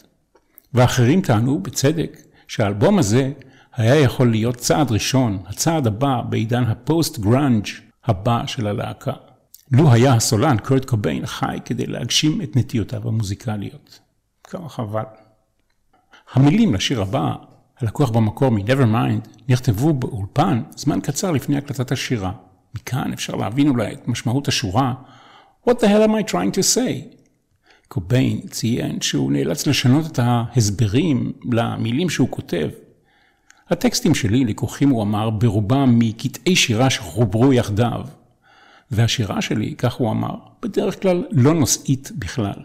ואחרים 0.73 1.21
טענו, 1.21 1.59
בצדק, 1.59 2.17
שהאלבום 2.47 2.99
הזה 2.99 3.31
היה 3.75 3.95
יכול 3.95 4.31
להיות 4.31 4.55
צעד 4.55 4.91
ראשון, 4.91 5.39
הצעד 5.47 5.87
הבא 5.87 6.21
בעידן 6.29 6.63
הפוסט 6.63 7.19
גראנג' 7.19 7.65
הבא 8.05 8.45
של 8.47 8.67
הלהקה. 8.67 9.13
לו 9.71 9.91
היה 9.91 10.13
הסולן 10.13 10.57
קורט 10.57 10.85
קוביין 10.85 11.25
חי 11.25 11.57
כדי 11.65 11.85
להגשים 11.85 12.41
את 12.41 12.55
נטיותיו 12.55 13.07
המוזיקליות. 13.07 13.99
כמה 14.43 14.69
חבל. 14.69 15.03
המילים 16.33 16.73
לשיר 16.73 17.01
הבא, 17.01 17.33
הלקוח 17.79 18.09
במקור 18.09 18.49
מ-Nevermind, 18.49 19.29
נכתבו 19.49 19.93
באולפן 19.93 20.63
זמן 20.75 21.01
קצר 21.01 21.31
לפני 21.31 21.57
הקלטת 21.57 21.91
השירה. 21.91 22.31
מכאן 22.75 23.13
אפשר 23.13 23.35
להבין 23.35 23.67
אולי 23.67 23.93
את 23.93 24.07
משמעות 24.07 24.47
השורה 24.47 24.93
What 25.67 25.71
the 25.71 25.87
hell 25.87 26.03
am 26.03 26.13
I 26.13 26.31
trying 26.31 26.51
to 26.51 26.75
say? 26.75 27.15
קוביין 27.87 28.41
ציין 28.47 29.01
שהוא 29.01 29.31
נאלץ 29.31 29.67
לשנות 29.67 30.05
את 30.11 30.19
ההסברים 30.19 31.33
למילים 31.51 32.09
שהוא 32.09 32.27
כותב. 32.31 32.69
הטקסטים 33.69 34.15
שלי 34.15 34.45
לקוחים, 34.45 34.89
הוא 34.89 35.03
אמר, 35.03 35.29
ברובם 35.29 35.99
מקטעי 35.99 36.55
שירה 36.55 36.89
שחוברו 36.89 37.53
יחדיו. 37.53 38.01
והשירה 38.91 39.41
שלי, 39.41 39.75
כך 39.77 39.93
הוא 39.93 40.11
אמר, 40.11 40.35
בדרך 40.61 41.01
כלל 41.01 41.25
לא 41.31 41.53
נושאית 41.53 42.11
בכלל. 42.15 42.63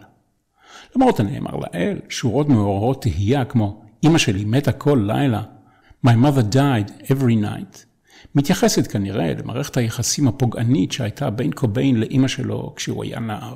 למרות 0.95 1.19
הנאמר 1.19 1.55
לאל, 1.55 1.99
שורות 2.09 2.49
מעוררות 2.49 3.01
תהייה 3.01 3.45
כמו 3.45 3.81
אמא 4.03 4.17
שלי 4.17 4.45
מתה 4.45 4.71
כל 4.71 5.03
לילה, 5.07 5.43
My 6.05 6.09
mother 6.09 6.53
died 6.53 7.11
every 7.11 7.43
night, 7.43 7.77
מתייחסת 8.35 8.87
כנראה 8.87 9.33
למערכת 9.33 9.77
היחסים 9.77 10.27
הפוגענית 10.27 10.91
שהייתה 10.91 11.29
בין 11.29 11.51
קוביין 11.51 11.95
לאמא 11.95 12.27
שלו 12.27 12.73
כשהוא 12.75 13.03
היה 13.03 13.19
נער. 13.19 13.55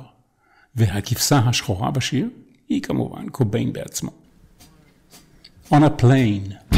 והכבשה 0.76 1.38
השחורה 1.38 1.90
בשיר 1.90 2.28
היא 2.68 2.82
כמובן 2.82 3.28
קוביין 3.28 3.72
בעצמו. 3.72 4.10
On 5.72 5.82
a 5.82 6.02
plane 6.02 6.76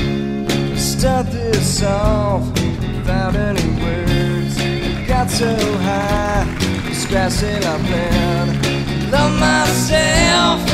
Start 1.03 1.27
this 1.33 1.83
off 1.83 2.47
without 2.61 3.35
any 3.35 3.67
words. 3.83 4.57
Got 5.09 5.29
so 5.29 5.53
high, 5.79 6.47
scratching 6.93 7.65
up 7.65 7.81
bed. 7.91 9.11
Love 9.11 9.33
myself 9.41 10.65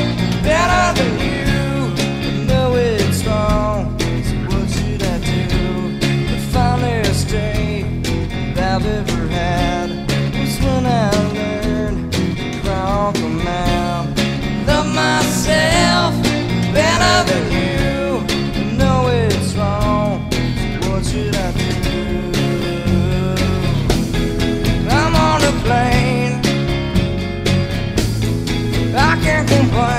better 0.42 1.00
than 1.00 1.14
you. 1.18 1.94
I 2.28 2.44
know 2.46 2.74
it's 2.76 3.24
wrong, 3.24 3.98
so 3.98 4.36
what 4.50 4.68
should 4.68 5.02
I 5.02 5.18
do? 5.24 5.98
The 5.98 6.38
finest 6.52 7.30
day 7.30 8.02
that 8.54 8.82
I've 8.82 8.86
ever 8.86 9.28
had 9.28 9.88
was 10.38 10.58
when 10.60 10.84
I 10.84 11.10
learned 11.38 12.12
to 12.12 12.68
walk 12.68 13.16
a 13.16 13.28
mile. 13.46 14.04
Love 14.66 14.88
myself 14.94 16.12
better 16.74 17.32
than 17.32 17.52
you. 17.52 17.67
nothing 29.50 29.70
but 29.70 29.97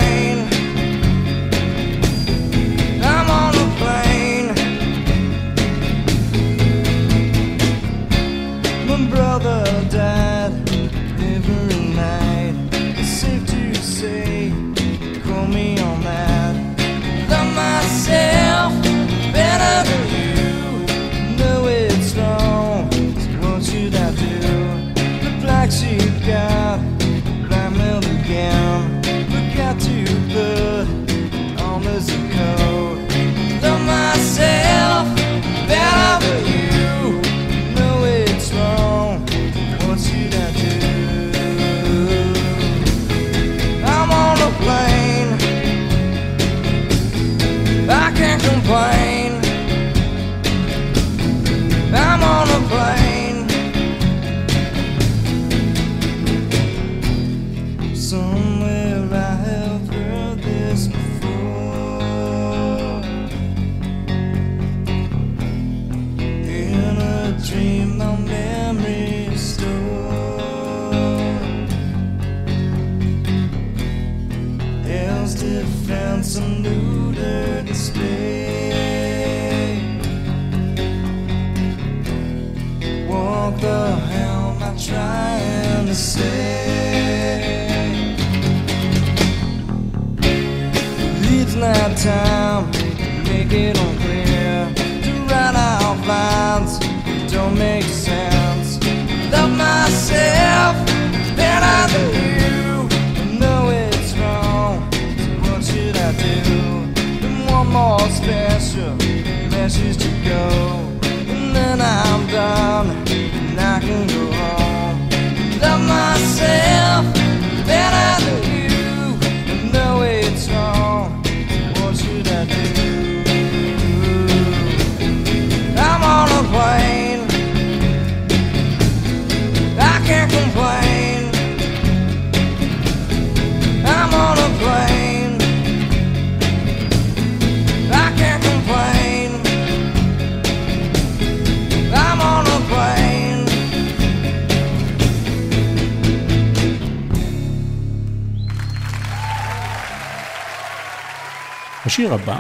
השיר 152.00 152.14
הבא 152.14 152.40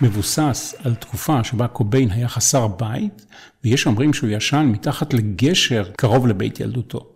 מבוסס 0.00 0.74
על 0.84 0.94
תקופה 0.94 1.44
שבה 1.44 1.68
קוביין 1.68 2.10
היה 2.10 2.28
חסר 2.28 2.66
בית, 2.66 3.26
ויש 3.64 3.86
אומרים 3.86 4.12
שהוא 4.12 4.30
ישן 4.30 4.66
מתחת 4.72 5.14
לגשר 5.14 5.84
קרוב 5.96 6.26
לבית 6.26 6.60
ילדותו. 6.60 7.06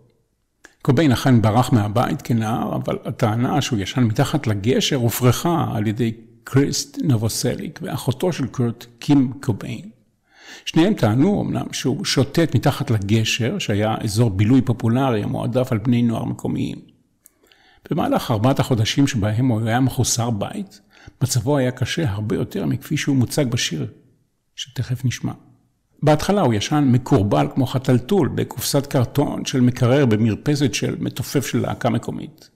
קוביין 0.81 1.11
אכן 1.11 1.41
ברח 1.41 1.73
מהבית 1.73 2.21
כנער, 2.21 2.75
אבל 2.75 2.97
הטענה 3.05 3.61
שהוא 3.61 3.79
ישן 3.79 4.03
מתחת 4.03 4.47
לגשר 4.47 4.95
הופרכה 4.95 5.67
על 5.75 5.87
ידי 5.87 6.11
קריסט 6.43 6.97
נבוסליק 7.03 7.79
ואחותו 7.83 8.33
של 8.33 8.47
קורט, 8.47 8.85
קים 8.99 9.33
קוביין. 9.41 9.89
שניהם 10.65 10.93
טענו 10.93 11.41
אמנם 11.41 11.73
שהוא 11.73 12.05
שוטט 12.05 12.55
מתחת 12.55 12.91
לגשר, 12.91 13.59
שהיה 13.59 13.95
אזור 14.03 14.29
בילוי 14.29 14.61
פופולרי 14.61 15.23
המועדף 15.23 15.71
על 15.71 15.77
בני 15.77 16.01
נוער 16.01 16.25
מקומיים. 16.25 16.77
במהלך 17.91 18.31
ארבעת 18.31 18.59
החודשים 18.59 19.07
שבהם 19.07 19.47
הוא 19.47 19.61
היה 19.67 19.79
מחוסר 19.79 20.29
בית, 20.29 20.81
מצבו 21.21 21.57
היה 21.57 21.71
קשה 21.71 22.09
הרבה 22.09 22.35
יותר 22.35 22.65
מכפי 22.65 22.97
שהוא 22.97 23.15
מוצג 23.15 23.45
בשיר, 23.45 23.87
שתכף 24.55 25.05
נשמע. 25.05 25.31
בהתחלה 26.03 26.41
הוא 26.41 26.53
ישן 26.53 26.89
מקורבל 26.91 27.47
כמו 27.55 27.65
חתלתול 27.65 28.27
בקופסת 28.35 28.85
קרטון 28.85 29.45
של 29.45 29.61
מקרר 29.61 30.05
במרפסת 30.05 30.73
של 30.73 30.95
מתופף 30.99 31.45
של 31.47 31.61
להקה 31.61 31.89
מקומית. 31.89 32.49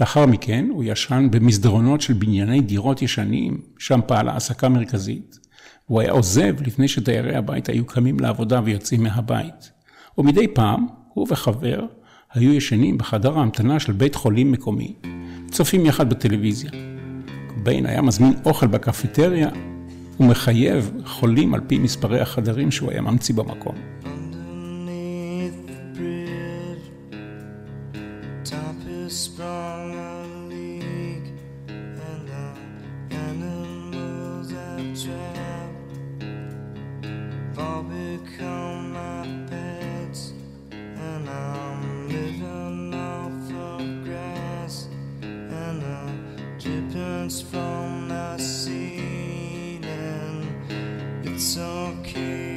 לאחר 0.00 0.26
מכן 0.26 0.66
הוא 0.70 0.84
ישן 0.86 1.28
במסדרונות 1.30 2.00
של 2.00 2.12
בנייני 2.12 2.60
דירות 2.60 3.02
ישנים, 3.02 3.60
שם 3.78 4.00
פעלה 4.06 4.32
העסקה 4.32 4.68
מרכזית. 4.68 5.38
הוא 5.86 6.00
היה 6.00 6.12
עוזב 6.12 6.62
לפני 6.62 6.88
שדיירי 6.88 7.36
הבית 7.36 7.68
היו 7.68 7.86
קמים 7.86 8.20
לעבודה 8.20 8.60
ויוצאים 8.64 9.02
מהבית. 9.02 9.70
ומדי 10.18 10.48
פעם, 10.48 10.86
הוא 11.14 11.26
וחבר 11.30 11.80
היו 12.32 12.52
ישנים 12.52 12.98
בחדר 12.98 13.38
ההמתנה 13.38 13.80
של 13.80 13.92
בית 13.92 14.14
חולים 14.14 14.52
מקומי, 14.52 14.94
צופים 15.50 15.86
יחד 15.86 16.10
בטלוויזיה. 16.10 16.95
קוביין 17.66 17.86
היה 17.86 18.02
מזמין 18.02 18.34
אוכל 18.44 18.66
בקפיטריה 18.66 19.48
ומחייב 20.20 20.90
חולים 21.04 21.54
על 21.54 21.60
פי 21.66 21.78
מספרי 21.78 22.20
החדרים 22.20 22.70
שהוא 22.70 22.90
היה 22.90 23.00
ממציא 23.00 23.34
במקום. 23.34 23.74
From 47.28 48.08
the 48.08 48.38
ceiling. 48.38 49.82
It's 51.24 51.58
okay 51.58 52.55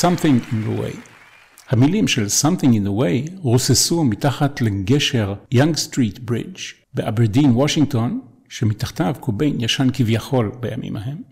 Something 0.00 0.52
in 0.52 0.66
the 0.66 0.80
Way. 0.80 0.96
המילים 1.68 2.08
של 2.08 2.26
Something 2.26 2.72
in 2.72 2.86
the 2.86 3.00
Way 3.00 3.30
רוססו 3.38 4.04
מתחת 4.04 4.60
לגשר 4.60 5.34
Young 5.52 5.76
Street 5.76 6.18
Bridge 6.18 6.58
באברדין, 6.94 7.50
וושינגטון, 7.50 8.20
שמתחתיו 8.48 9.14
קוביין 9.20 9.60
ישן 9.60 9.88
כביכול 9.92 10.52
בימים 10.60 10.96
ההם. 10.96 11.22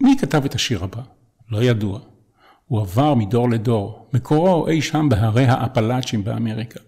מי 0.00 0.16
כתב 0.20 0.44
את 0.44 0.54
השיר 0.54 0.84
הבא? 0.84 1.02
לא 1.50 1.62
ידוע. 1.62 2.00
הוא 2.66 2.80
עבר 2.80 3.14
מדור 3.14 3.50
לדור, 3.50 4.08
מקורו 4.14 4.68
אי 4.68 4.82
שם 4.82 5.08
בהרי 5.08 5.44
האפלאצ'ים 5.44 6.24
באמריקה. 6.24 6.80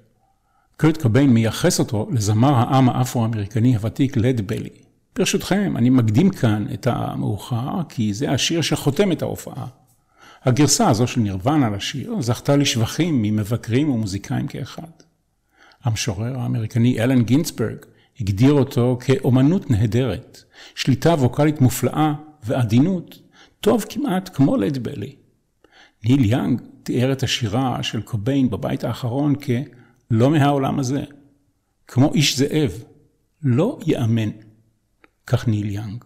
קורט 0.81 1.03
קוביין 1.03 1.31
מייחס 1.31 1.79
אותו 1.79 2.09
לזמר 2.13 2.55
העם 2.55 2.89
האפרו-אמריקני 2.89 3.75
הוותיק 3.75 4.17
לד 4.17 4.41
בלי. 4.41 4.71
ברשותכם, 5.17 5.75
אני 5.77 5.91
מקדים 5.91 6.31
כאן 6.31 6.67
את 6.75 6.87
המאוחר, 6.87 7.83
כי 7.89 8.15
זה 8.15 8.31
השיר 8.31 8.61
שחותם 8.61 9.13
את 9.13 9.23
ההופעה. 9.23 9.67
הגרסה 10.45 10.89
הזו 10.89 11.07
של 11.07 11.21
נירוונה 11.21 11.71
לשיר 11.71 12.21
זכתה 12.21 12.57
לשבחים 12.57 13.23
ממבקרים 13.23 13.91
ומוזיקאים 13.91 14.47
כאחד. 14.47 14.91
המשורר 15.85 16.39
האמריקני 16.39 17.01
אלן 17.01 17.23
גינצברג 17.23 17.77
הגדיר 18.21 18.53
אותו 18.53 18.99
כאומנות 19.01 19.71
נהדרת, 19.71 20.45
שליטה 20.75 21.11
ווקאלית 21.11 21.61
מופלאה 21.61 22.13
ועדינות, 22.43 23.19
טוב 23.61 23.85
כמעט 23.89 24.37
כמו 24.37 24.57
לד 24.57 24.79
בלי. 24.79 25.17
ניל 26.05 26.25
יאנג 26.25 26.63
תיאר 26.83 27.13
את 27.13 27.23
השירה 27.23 27.83
של 27.83 28.03
קוביין 28.03 28.51
בבית 28.51 28.85
האחרון 28.85 29.35
כ"לא 29.41 30.31
מהעולם 30.31 30.79
הזה", 30.79 31.05
כמו 31.89 32.13
איש 32.15 32.39
זאב, 32.39 32.71
לא 33.43 33.79
יאמן. 33.87 34.31
כך 35.27 35.49
ניל 35.49 35.71
יאנג. 35.71 36.05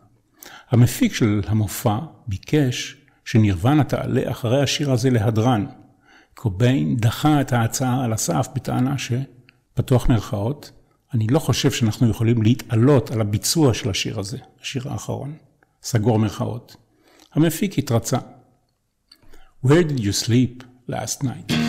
המפיק 0.71 1.15
של 1.15 1.41
המופע 1.47 1.99
ביקש 2.27 2.98
שנירוונה 3.31 3.85
תעלה 3.85 4.31
אחרי 4.31 4.63
השיר 4.63 4.93
הזה 4.93 5.11
להדרן. 5.11 5.67
קוביין 6.35 6.97
דחה 6.97 7.41
את 7.41 7.53
ההצעה 7.53 8.05
על 8.05 8.13
הסף 8.13 8.49
בטענה 8.55 8.99
ש... 8.99 9.13
פתוח 9.75 10.09
מירכאות, 10.09 10.71
אני 11.15 11.27
לא 11.27 11.39
חושב 11.39 11.71
שאנחנו 11.71 12.11
יכולים 12.11 12.43
להתעלות 12.43 13.11
על 13.11 13.21
הביצוע 13.21 13.75
של 13.75 13.91
השיר 13.91 14.21
הזה, 14.21 14.39
השיר 14.63 14.93
האחרון. 14.93 15.35
סגור 15.83 16.19
מירכאות. 16.19 16.77
המפיק 17.35 17.79
התרצה. 17.79 18.19
Where 19.67 19.85
did 19.89 20.01
you 20.01 20.27
sleep 20.27 20.65
last 20.91 21.25
night? 21.25 21.68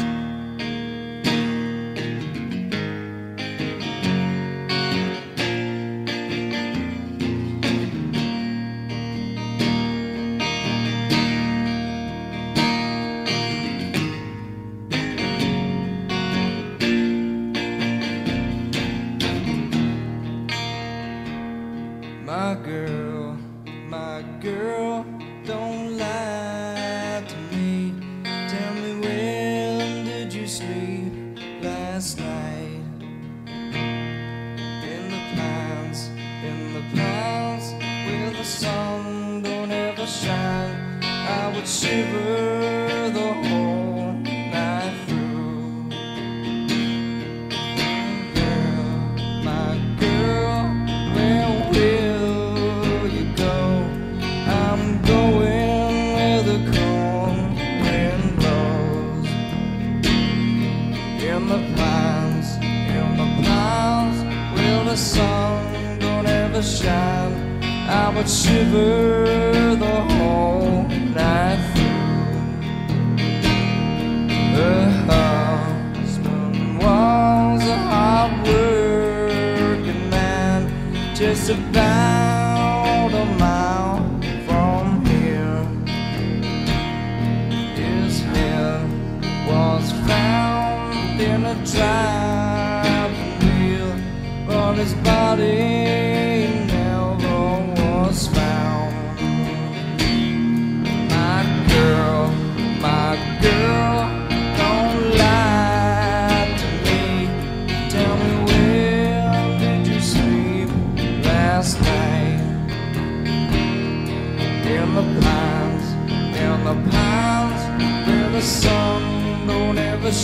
the 120.11 120.15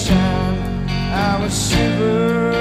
I 0.89 1.37
would 1.39 1.51
shiver. 1.51 2.54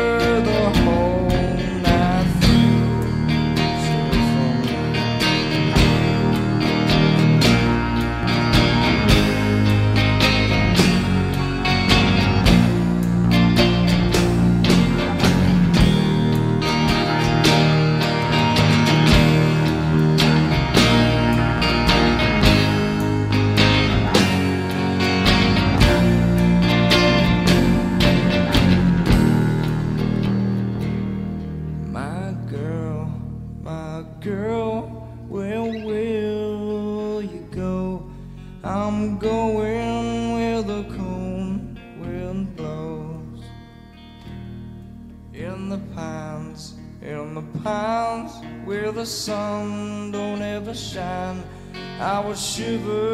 Shiver 52.54 53.13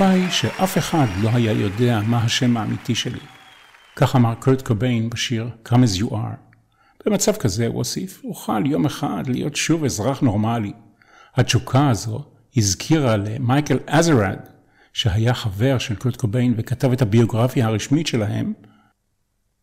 הלוואי 0.00 0.30
שאף 0.30 0.78
אחד 0.78 1.06
לא 1.22 1.28
היה 1.32 1.52
יודע 1.52 2.00
מה 2.06 2.22
השם 2.22 2.56
האמיתי 2.56 2.94
שלי. 2.94 3.18
כך 3.96 4.16
אמר 4.16 4.34
קורט 4.34 4.62
קוביין 4.62 5.10
בשיר 5.10 5.50
Come 5.68 5.72
as 5.72 6.00
you 6.00 6.10
are. 6.10 6.54
במצב 7.06 7.36
כזה, 7.36 7.66
הוא 7.66 7.76
הוסיף, 7.76 8.22
אוכל 8.24 8.66
יום 8.66 8.86
אחד 8.86 9.22
להיות 9.26 9.56
שוב 9.56 9.84
אזרח 9.84 10.20
נורמלי. 10.20 10.72
התשוקה 11.34 11.90
הזו 11.90 12.24
הזכירה 12.56 13.16
למייקל 13.16 13.78
אזרד, 13.86 14.38
שהיה 14.92 15.34
חבר 15.34 15.78
של 15.78 15.94
קורט 15.94 16.16
קוביין 16.16 16.54
וכתב 16.56 16.92
את 16.92 17.02
הביוגרפיה 17.02 17.66
הרשמית 17.66 18.06
שלהם, 18.06 18.52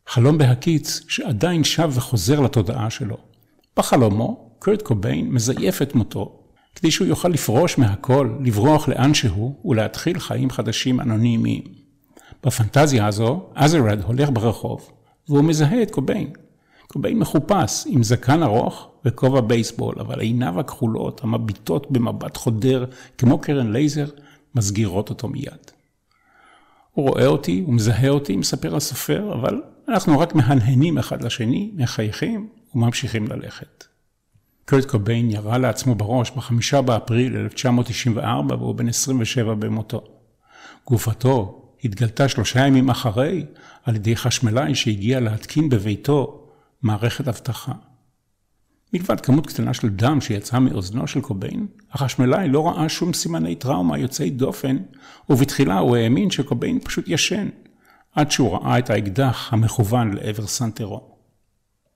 חלום 0.08 0.38
בהקיץ 0.38 1.02
שעדיין 1.08 1.64
שב 1.64 1.92
וחוזר 1.94 2.40
לתודעה 2.40 2.90
שלו. 2.90 3.18
בחלומו, 3.78 4.56
קורט 4.60 4.82
קוביין 4.82 5.30
מזייף 5.32 5.82
את 5.82 5.96
מותו, 5.96 6.41
כדי 6.76 6.92
שהוא 6.92 7.08
יוכל 7.08 7.30
לפרוש 7.30 7.78
מהכל, 7.78 8.30
לברוח 8.44 8.88
לאן 8.88 9.14
שהוא 9.14 9.56
ולהתחיל 9.66 10.20
חיים 10.20 10.50
חדשים 10.50 11.02
אנונימיים. 11.02 11.64
בפנטזיה 12.44 13.08
הזו, 13.08 13.50
אזרד 13.56 14.04
הולך 14.04 14.30
ברחוב, 14.34 14.90
והוא 15.30 15.44
מזהה 15.44 15.82
את 15.82 15.92
קוביין. 15.92 16.34
קוביין 16.88 17.20
מחופש, 17.20 17.84
עם 17.86 18.04
זקן 18.04 18.44
ארוך 18.44 18.88
וכובע 19.06 19.42
בייסבול, 19.42 19.96
אבל 20.00 20.20
עיניו 20.20 20.60
הכחולות, 20.60 21.24
המביטות 21.24 21.92
במבט 21.92 22.38
חודר, 22.38 22.86
כמו 23.18 23.40
קרן 23.40 23.72
לייזר, 23.72 24.06
מסגירות 24.56 25.10
אותו 25.10 25.28
מיד. 25.28 25.72
הוא 26.92 27.10
רואה 27.10 27.26
אותי, 27.26 27.64
הוא 27.66 27.74
מזהה 27.74 28.10
אותי, 28.10 28.36
מספר 28.36 28.76
הסופר, 28.76 29.34
אבל 29.34 29.62
אנחנו 29.88 30.20
רק 30.20 30.36
מהנהנים 30.36 30.98
אחד 30.98 31.22
לשני, 31.22 31.72
מחייכים 31.76 32.50
וממשיכים 32.76 33.28
ללכת. 33.28 33.84
קורט 34.70 34.86
קוביין 34.86 35.32
ירה 35.32 35.58
לעצמו 35.58 35.96
בראש 35.96 36.32
בחמישה 36.32 36.82
באפריל 36.82 37.38
1994 37.38 38.56
והוא 38.56 38.76
בן 38.76 38.88
27 38.88 39.54
במותו. 39.54 40.04
גופתו 40.88 41.62
התגלתה 41.84 42.28
שלושה 42.30 42.68
ימים 42.68 42.90
אחרי 42.90 43.46
על 43.84 43.96
ידי 43.96 44.16
חשמלאי 44.16 44.76
שהגיע 44.76 45.20
להתקין 45.20 45.70
בביתו 45.70 46.48
מערכת 46.82 47.28
אבטחה. 47.28 47.72
מלבד 48.94 49.22
כמות 49.22 49.48
קטנה 49.48 49.74
של 49.74 49.90
דם 49.90 50.22
שיצאה 50.22 50.60
מאוזנו 50.60 51.08
של 51.08 51.22
קוביין, 51.22 51.68
החשמלאי 51.92 52.50
לא 52.50 52.68
ראה 52.68 52.90
שום 52.90 53.14
סימני 53.14 53.56
טראומה 53.56 53.98
יוצאי 53.98 54.30
דופן, 54.30 54.78
ובתחילה 55.30 55.78
הוא 55.78 55.98
האמין 55.98 56.32
שקוביין 56.32 56.80
פשוט 56.80 57.06
ישן, 57.08 57.50
עד 58.16 58.32
שהוא 58.32 58.58
ראה 58.58 58.80
את 58.80 58.90
האקדח 58.90 59.54
המכוון 59.54 60.14
לעבר 60.14 60.48
סנטרו. 60.48 61.11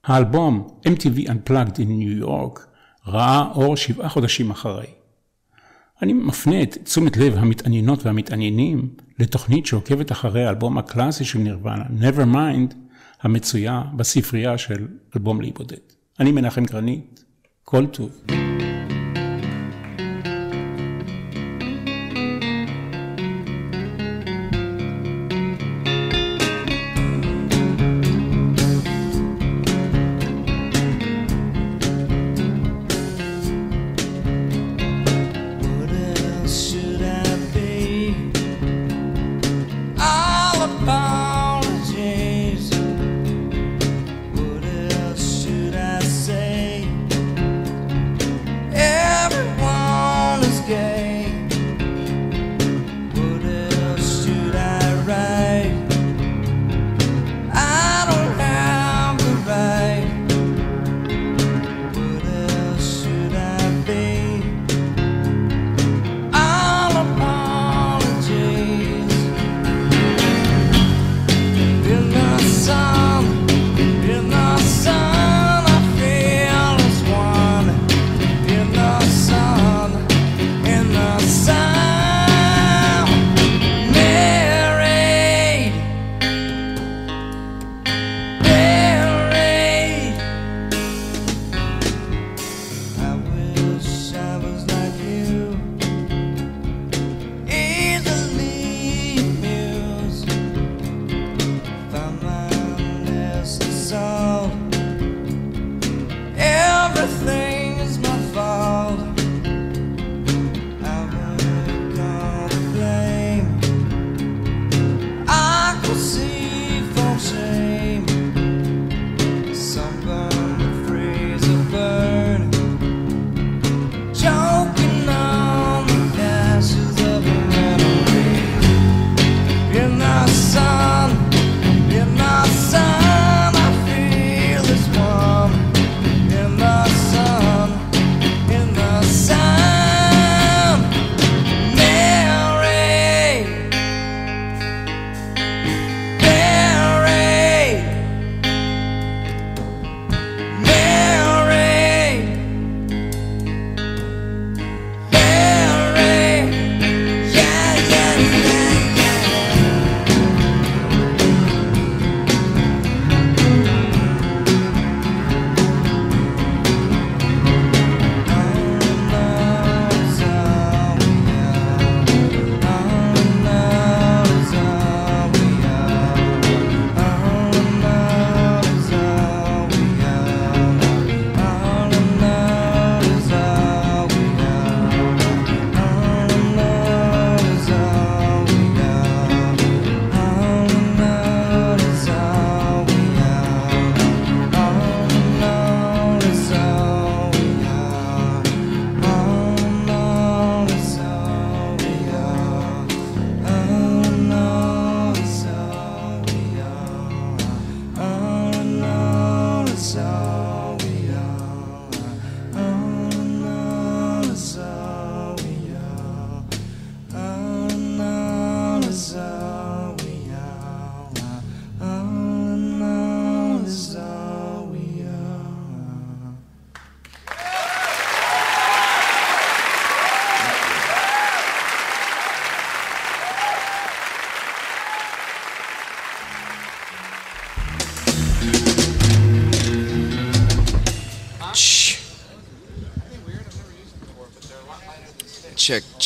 האלבום 0.06 0.66
MTV 0.84 1.28
Unplugged 1.28 1.76
in 1.76 1.88
New 2.00 2.24
York 2.24 2.60
ראה 3.06 3.44
אור 3.54 3.76
שבעה 3.76 4.08
חודשים 4.08 4.50
אחרי. 4.50 4.86
אני 6.02 6.12
מפנה 6.12 6.62
את 6.62 6.78
תשומת 6.84 7.16
לב 7.16 7.34
המתעניינות 7.36 8.06
והמתעניינים 8.06 8.88
לתוכנית 9.18 9.66
שעוקבת 9.66 10.12
אחרי 10.12 10.44
האלבום 10.44 10.78
הקלאסי 10.78 11.24
של 11.24 11.38
נירוונה, 11.38 11.84
Nevermind, 12.00 12.74
המצויה 13.22 13.82
בספרייה 13.96 14.58
של 14.58 14.86
אלבום 15.16 15.40
להיבודד. 15.40 15.76
אני 16.20 16.32
מנחם 16.32 16.64
גרנית, 16.64 17.24
כל 17.64 17.86
טוב. 17.86 18.10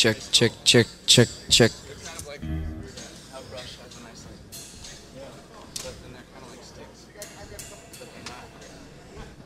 Check, 0.01 0.17
check, 0.31 0.51
check, 0.63 0.87
check, 1.05 1.27
check. 1.47 1.71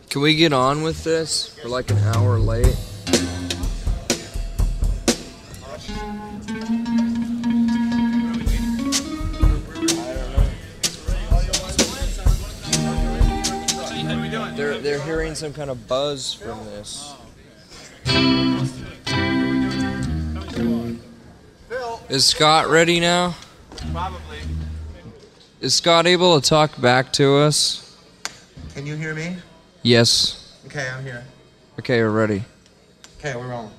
Can 0.10 0.22
we 0.22 0.38
get 0.38 0.54
on 0.54 0.82
with 0.82 1.04
this? 1.04 1.60
We're 1.62 1.70
like 1.70 1.92
an 1.92 1.98
hour 1.98 2.40
late. 2.40 2.74
They're, 14.56 14.78
they're 14.78 15.02
hearing 15.02 15.36
some 15.36 15.52
kind 15.52 15.70
of 15.70 15.86
buzz 15.90 16.34
from 16.34 16.64
this. 16.64 17.14
Is 22.08 22.24
Scott 22.24 22.68
ready 22.68 23.00
now? 23.00 23.36
Probably. 23.92 24.38
Is 25.60 25.74
Scott 25.74 26.06
able 26.06 26.40
to 26.40 26.48
talk 26.48 26.80
back 26.80 27.12
to 27.14 27.38
us? 27.38 27.98
Can 28.76 28.86
you 28.86 28.96
hear 28.96 29.16
me? 29.16 29.38
Yes. 29.82 30.56
Okay, 30.68 30.88
I'm 30.88 31.04
here. 31.04 31.24
Okay, 31.80 32.02
we're 32.04 32.12
ready. 32.12 32.44
Okay, 33.20 33.36
we're 33.36 33.48
rolling. 33.48 33.72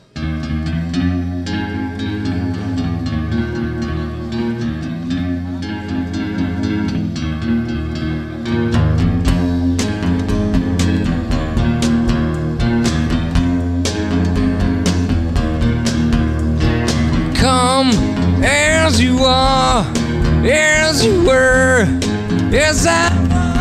As 18.87 19.01
you 19.01 19.19
are, 19.25 19.85
as 20.45 21.05
you 21.05 21.25
were, 21.27 21.81
as 22.53 22.87
I 22.87 23.56